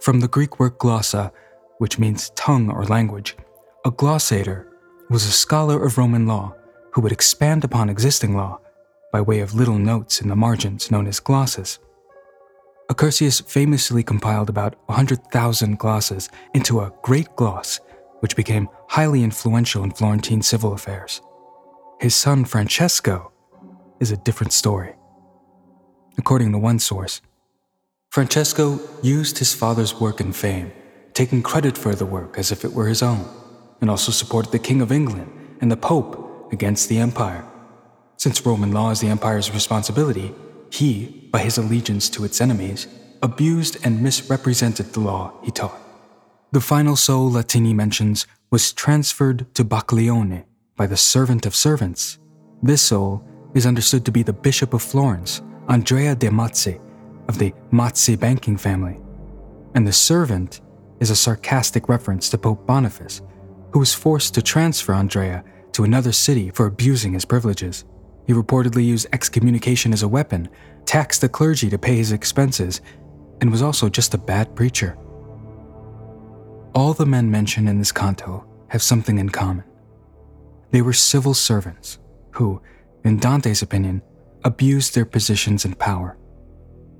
From 0.02 0.20
the 0.20 0.28
Greek 0.28 0.60
word 0.60 0.78
glossa, 0.80 1.32
which 1.78 1.98
means 1.98 2.32
tongue 2.32 2.70
or 2.70 2.84
language, 2.84 3.38
a 3.86 3.92
glossator 3.92 4.68
was 5.10 5.24
a 5.24 5.32
scholar 5.32 5.82
of 5.82 5.98
Roman 5.98 6.28
law 6.28 6.54
who 6.92 7.00
would 7.00 7.14
expand 7.14 7.64
upon 7.64 7.90
existing 7.90 8.36
law 8.36 8.60
by 9.14 9.22
way 9.22 9.40
of 9.40 9.54
little 9.54 9.80
notes 9.80 10.20
in 10.20 10.28
the 10.28 10.36
margins 10.36 10.92
known 10.92 11.08
as 11.08 11.22
glosses. 11.22 11.80
Accursius 12.92 13.42
famously 13.48 14.04
compiled 14.04 14.50
about 14.50 14.76
100,000 14.88 15.80
glosses 15.80 16.28
into 16.54 16.82
a 16.82 16.92
great 17.02 17.34
gloss, 17.38 17.80
which 18.20 18.36
became 18.36 18.70
highly 18.90 19.24
influential 19.24 19.84
in 19.84 19.92
Florentine 19.92 20.42
civil 20.42 20.74
affairs. 20.74 21.22
His 22.00 22.16
son 22.16 22.46
Francesco 22.46 23.32
is 24.00 24.12
a 24.12 24.18
different 24.18 24.54
story. 24.54 24.96
According 26.18 26.52
to 26.52 26.58
one 26.58 26.80
source, 26.80 27.22
Francesco 28.10 28.80
used 29.04 29.38
his 29.40 29.54
father's 29.54 30.00
work 30.00 30.20
and 30.20 30.36
fame, 30.36 30.72
taking 31.14 31.44
credit 31.44 31.78
for 31.78 31.94
the 31.96 32.06
work 32.06 32.38
as 32.38 32.52
if 32.52 32.64
it 32.66 32.74
were 32.74 32.88
his 32.88 33.04
own 33.04 33.28
and 33.82 33.90
also 33.90 34.12
supported 34.12 34.52
the 34.52 34.60
King 34.60 34.82
of 34.82 34.92
England 34.92 35.32
and 35.62 35.72
the 35.72 35.78
Pope 35.78 36.52
against 36.52 36.90
the 36.90 36.98
Empire. 36.98 37.46
Since 38.18 38.46
Roman 38.46 38.72
law 38.72 38.90
is 38.90 39.00
the 39.00 39.10
Empire's 39.10 39.52
responsibility, 39.52 40.34
he, 40.72 41.30
by 41.32 41.40
his 41.40 41.58
allegiance 41.58 42.10
to 42.10 42.24
its 42.24 42.42
enemies, 42.42 42.88
abused 43.22 43.78
and 43.84 44.02
misrepresented 44.02 44.94
the 44.94 45.00
law 45.00 45.34
he 45.44 45.52
taught. 45.52 45.80
The 46.54 46.62
final 46.62 46.96
soul 46.96 47.30
Latini 47.30 47.74
mentions 47.74 48.26
was 48.52 48.72
transferred 48.72 49.54
to 49.56 49.66
Bacchiglione 49.66 50.46
by 50.78 50.88
the 50.88 50.96
servant 50.96 51.46
of 51.46 51.54
servants. 51.54 52.20
This 52.64 52.82
soul 52.82 53.22
is 53.54 53.66
understood 53.66 54.06
to 54.06 54.14
be 54.14 54.24
the 54.24 54.32
Bishop 54.32 54.74
of 54.74 54.82
Florence, 54.82 55.42
Andrea 55.68 56.16
de 56.16 56.30
Mazzi, 56.30 56.80
of 57.28 57.38
the 57.38 57.54
Mazzi 57.74 58.18
banking 58.18 58.56
family. 58.56 58.98
And 59.76 59.86
the 59.86 59.92
servant 59.92 60.62
is 61.02 61.10
a 61.10 61.18
sarcastic 61.18 61.90
reference 61.90 62.30
to 62.30 62.38
Pope 62.38 62.66
Boniface, 62.66 63.22
who 63.74 63.80
was 63.80 63.94
forced 63.94 64.34
to 64.36 64.42
transfer 64.42 64.94
Andrea 64.94 65.44
to 65.74 65.84
another 65.84 66.14
city 66.14 66.50
for 66.52 66.66
abusing 66.66 67.12
his 67.12 67.26
privileges. 67.26 67.84
He 68.26 68.32
reportedly 68.32 68.86
used 68.86 69.08
excommunication 69.12 69.92
as 69.92 70.04
a 70.04 70.08
weapon, 70.08 70.48
taxed 70.86 71.20
the 71.20 71.28
clergy 71.28 71.70
to 71.70 71.78
pay 71.78 71.98
his 71.98 72.14
expenses, 72.14 72.80
and 73.42 73.52
was 73.52 73.62
also 73.62 73.90
just 73.90 74.14
a 74.14 74.18
bad 74.18 74.56
preacher. 74.56 74.98
All 76.74 76.94
the 76.94 77.06
men 77.06 77.32
mentioned 77.32 77.68
in 77.68 77.80
this 77.80 77.92
canto 77.92 78.46
have 78.70 78.82
something 78.82 79.18
in 79.18 79.30
common. 79.30 79.66
They 80.72 80.82
were 80.82 80.94
civil 80.94 81.34
servants 81.34 82.00
who, 82.32 82.62
in 83.04 83.18
Dante's 83.18 83.62
opinion, 83.62 84.02
abused 84.44 84.94
their 84.94 85.06
positions 85.06 85.66
and 85.66 85.80
power. 85.80 86.18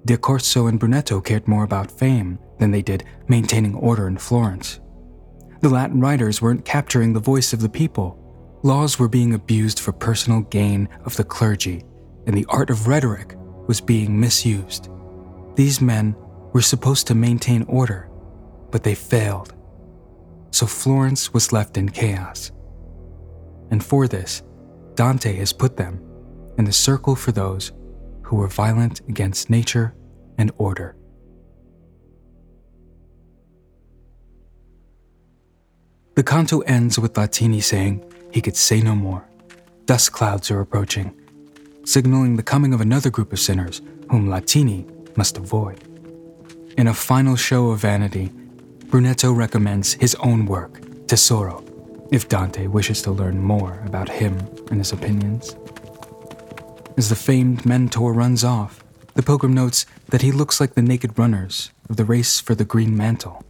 De 0.06 0.18
Corso 0.18 0.68
and 0.68 0.80
Brunetto 0.80 1.24
cared 1.24 1.48
more 1.48 1.64
about 1.64 1.92
fame 1.92 2.40
than 2.60 2.72
they 2.72 2.82
did 2.82 3.04
maintaining 3.28 3.76
order 3.76 4.08
in 4.08 4.18
Florence. 4.18 4.80
The 5.62 5.70
Latin 5.70 6.00
writers 6.00 6.42
weren't 6.42 6.66
capturing 6.66 7.14
the 7.14 7.20
voice 7.20 7.52
of 7.52 7.62
the 7.62 7.70
people. 7.70 8.18
Laws 8.64 8.98
were 8.98 9.10
being 9.10 9.34
abused 9.34 9.80
for 9.80 9.92
personal 9.92 10.42
gain 10.42 10.88
of 11.04 11.18
the 11.18 11.24
clergy, 11.24 11.84
and 12.26 12.36
the 12.36 12.46
art 12.50 12.70
of 12.70 12.88
rhetoric 12.88 13.36
was 13.68 13.82
being 13.82 14.20
misused. 14.20 14.90
These 15.56 15.82
men 15.82 16.16
were 16.54 16.62
supposed 16.62 17.08
to 17.08 17.16
maintain 17.16 17.64
order, 17.64 18.10
but 18.72 18.84
they 18.84 18.96
failed. 18.96 19.54
So 20.52 20.66
Florence 20.66 21.34
was 21.34 21.54
left 21.54 21.78
in 21.78 21.90
chaos. 21.90 22.52
And 23.70 23.84
for 23.84 24.08
this, 24.08 24.44
Dante 24.96 25.34
has 25.36 25.54
put 25.54 25.78
them 25.78 26.02
in 26.58 26.66
the 26.66 26.72
circle 26.72 27.16
for 27.16 27.32
those 27.32 27.72
who 28.24 28.38
were 28.38 28.48
violent 28.48 29.02
against 29.08 29.50
nature 29.50 29.96
and 30.38 30.52
order. 30.58 30.96
The 36.16 36.24
canto 36.24 36.62
ends 36.62 36.98
with 36.98 37.14
Latini 37.14 37.62
saying 37.62 38.04
he 38.32 38.42
could 38.42 38.56
say 38.56 38.82
no 38.82 38.96
more. 38.96 39.24
Dust 39.86 40.12
clouds 40.12 40.50
are 40.50 40.60
approaching, 40.60 41.14
signaling 41.86 42.36
the 42.36 42.44
coming 42.44 42.74
of 42.74 42.82
another 42.82 43.12
group 43.12 43.32
of 43.32 43.40
sinners 43.40 43.82
whom 44.10 44.28
Latini 44.28 44.88
must 45.16 45.38
avoid. 45.38 45.84
In 46.78 46.88
a 46.88 46.94
final 46.94 47.36
show 47.36 47.70
of 47.70 47.80
vanity, 47.80 48.32
Brunetto 48.88 49.36
recommends 49.36 49.94
his 49.94 50.16
own 50.16 50.46
work, 50.46 50.80
Tesoro, 51.08 51.62
if 52.10 52.30
Dante 52.30 52.68
wishes 52.68 53.02
to 53.02 53.12
learn 53.12 53.42
more 53.42 53.84
about 53.86 54.08
him 54.08 54.38
and 54.72 54.80
his 54.80 54.94
opinions. 54.94 55.58
As 56.96 57.10
the 57.10 57.16
famed 57.16 57.66
mentor 57.66 58.14
runs 58.14 58.46
off, 58.46 58.82
the 59.14 59.24
pilgrim 59.24 59.54
notes 59.54 59.86
that 60.08 60.22
he 60.22 60.32
looks 60.32 60.62
like 60.62 60.74
the 60.74 60.82
naked 60.82 61.20
runners 61.20 61.72
of 61.90 61.98
the 61.98 62.06
race 62.06 62.40
for 62.40 62.56
the 62.56 62.64
green 62.64 62.96
mantle, 62.96 63.44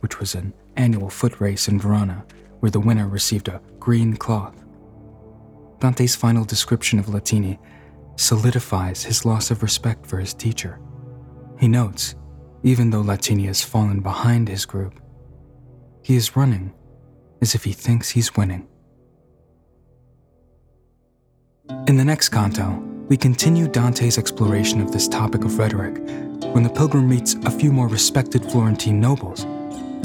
which 0.00 0.20
was 0.20 0.36
an 0.36 0.52
annual 0.76 1.10
foot 1.10 1.40
race 1.40 1.66
in 1.66 1.80
Verona, 1.80 2.24
where 2.60 2.70
the 2.70 2.78
winner 2.78 3.08
received 3.08 3.48
a 3.48 3.60
green 3.80 4.16
cloth. 4.16 4.54
Dante's 5.80 6.14
final 6.14 6.44
description 6.44 7.00
of 7.00 7.06
Latini 7.06 7.58
solidifies 8.14 9.02
his 9.02 9.24
loss 9.24 9.50
of 9.50 9.64
respect 9.64 10.06
for 10.06 10.18
his 10.18 10.32
teacher. 10.32 10.78
He 11.58 11.66
notes, 11.66 12.14
even 12.66 12.90
though 12.90 13.02
Latini 13.02 13.46
has 13.46 13.62
fallen 13.62 14.00
behind 14.00 14.48
his 14.48 14.66
group, 14.66 14.98
he 16.02 16.16
is 16.16 16.34
running 16.34 16.74
as 17.40 17.54
if 17.54 17.62
he 17.62 17.72
thinks 17.72 18.10
he's 18.10 18.36
winning. 18.36 18.66
In 21.86 21.96
the 21.96 22.04
next 22.04 22.30
canto, 22.30 22.70
we 23.08 23.16
continue 23.16 23.68
Dante's 23.68 24.18
exploration 24.18 24.80
of 24.80 24.90
this 24.90 25.06
topic 25.06 25.44
of 25.44 25.56
rhetoric 25.60 25.96
when 26.54 26.64
the 26.64 26.74
pilgrim 26.74 27.08
meets 27.08 27.34
a 27.44 27.52
few 27.52 27.70
more 27.70 27.86
respected 27.86 28.44
Florentine 28.50 29.00
nobles 29.00 29.44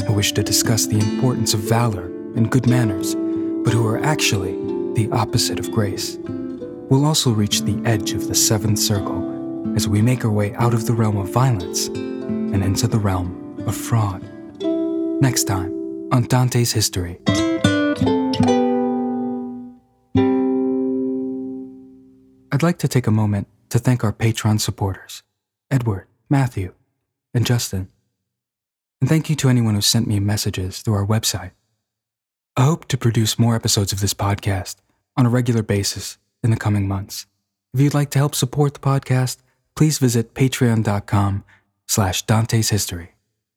who 0.06 0.13
wish 0.13 0.32
to 0.34 0.43
discuss 0.43 0.86
the 0.86 1.00
importance 1.00 1.56
of 1.56 1.62
valor 1.62 2.06
and 2.36 2.52
good 2.52 2.67
manners, 2.67 3.15
but 3.63 3.74
who 3.74 3.88
are 3.88 4.04
actually 4.04 4.54
the 4.93 5.10
opposite 5.12 5.58
of 5.58 5.71
grace. 5.71 6.19
We'll 6.91 7.06
also 7.06 7.32
reach 7.32 7.63
the 7.63 7.82
edge 7.86 8.12
of 8.12 8.28
the 8.28 8.36
seventh 8.36 8.78
circle 8.78 9.74
as 9.76 9.88
we 9.88 10.04
make 10.04 10.24
our 10.26 10.32
way 10.32 10.54
out 10.54 10.76
of 10.76 10.86
the 10.86 10.93
realm 10.93 11.17
of 11.17 11.30
violence 11.30 11.89
and 12.54 12.64
into 12.64 12.88
the 12.88 13.00
realm 13.00 13.62
of 13.66 13.76
fraud. 13.76 14.22
Next 15.22 15.46
time 15.46 15.72
on 16.12 16.24
Dante's 16.24 16.72
History. 16.72 17.20
I'd 22.52 22.64
like 22.64 22.80
to 22.80 22.88
take 22.88 23.08
a 23.08 23.12
moment 23.12 23.48
to 23.70 23.80
thank 23.80 24.04
our 24.04 24.14
Patreon 24.14 24.60
supporters 24.60 25.24
Edward, 25.70 26.08
Matthew, 26.30 26.74
and 27.34 27.46
Justin. 27.46 27.88
And 29.00 29.10
thank 29.10 29.30
you 29.30 29.36
to 29.38 29.50
anyone 29.50 29.74
who 29.74 29.82
sent 29.82 30.06
me 30.06 30.20
messages 30.20 30.82
through 30.82 30.94
our 30.96 31.06
website. 31.06 31.52
I 32.58 32.66
hope 32.66 32.88
to 32.90 32.98
produce 32.98 33.40
more 33.40 33.56
episodes 33.56 33.94
of 33.94 34.02
this 34.02 34.14
podcast 34.14 34.76
on 35.16 35.26
a 35.26 35.30
regular 35.30 35.64
basis 35.64 36.18
in 36.44 36.52
the 36.52 36.58
coming 36.58 36.88
months. 36.88 37.26
If 37.74 37.80
you'd 37.80 37.94
like 37.94 38.10
to 38.12 38.20
help 38.20 38.36
support 38.36 38.74
the 38.74 38.80
podcast, 38.80 39.38
please 39.76 39.98
visit 39.98 40.34
patreon.com 40.34 41.46
slash 41.91 42.25
Dante's 42.25 42.69
History. 42.69 43.15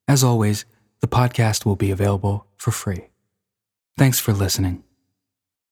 As 0.09 0.25
always, 0.25 0.65
the 1.01 1.07
podcast 1.07 1.65
will 1.65 1.77
be 1.77 1.93
available 1.93 2.47
for 2.57 2.73
free. 2.73 3.11
Thanks 3.97 4.19
for 4.19 4.33
listening. 4.33 4.84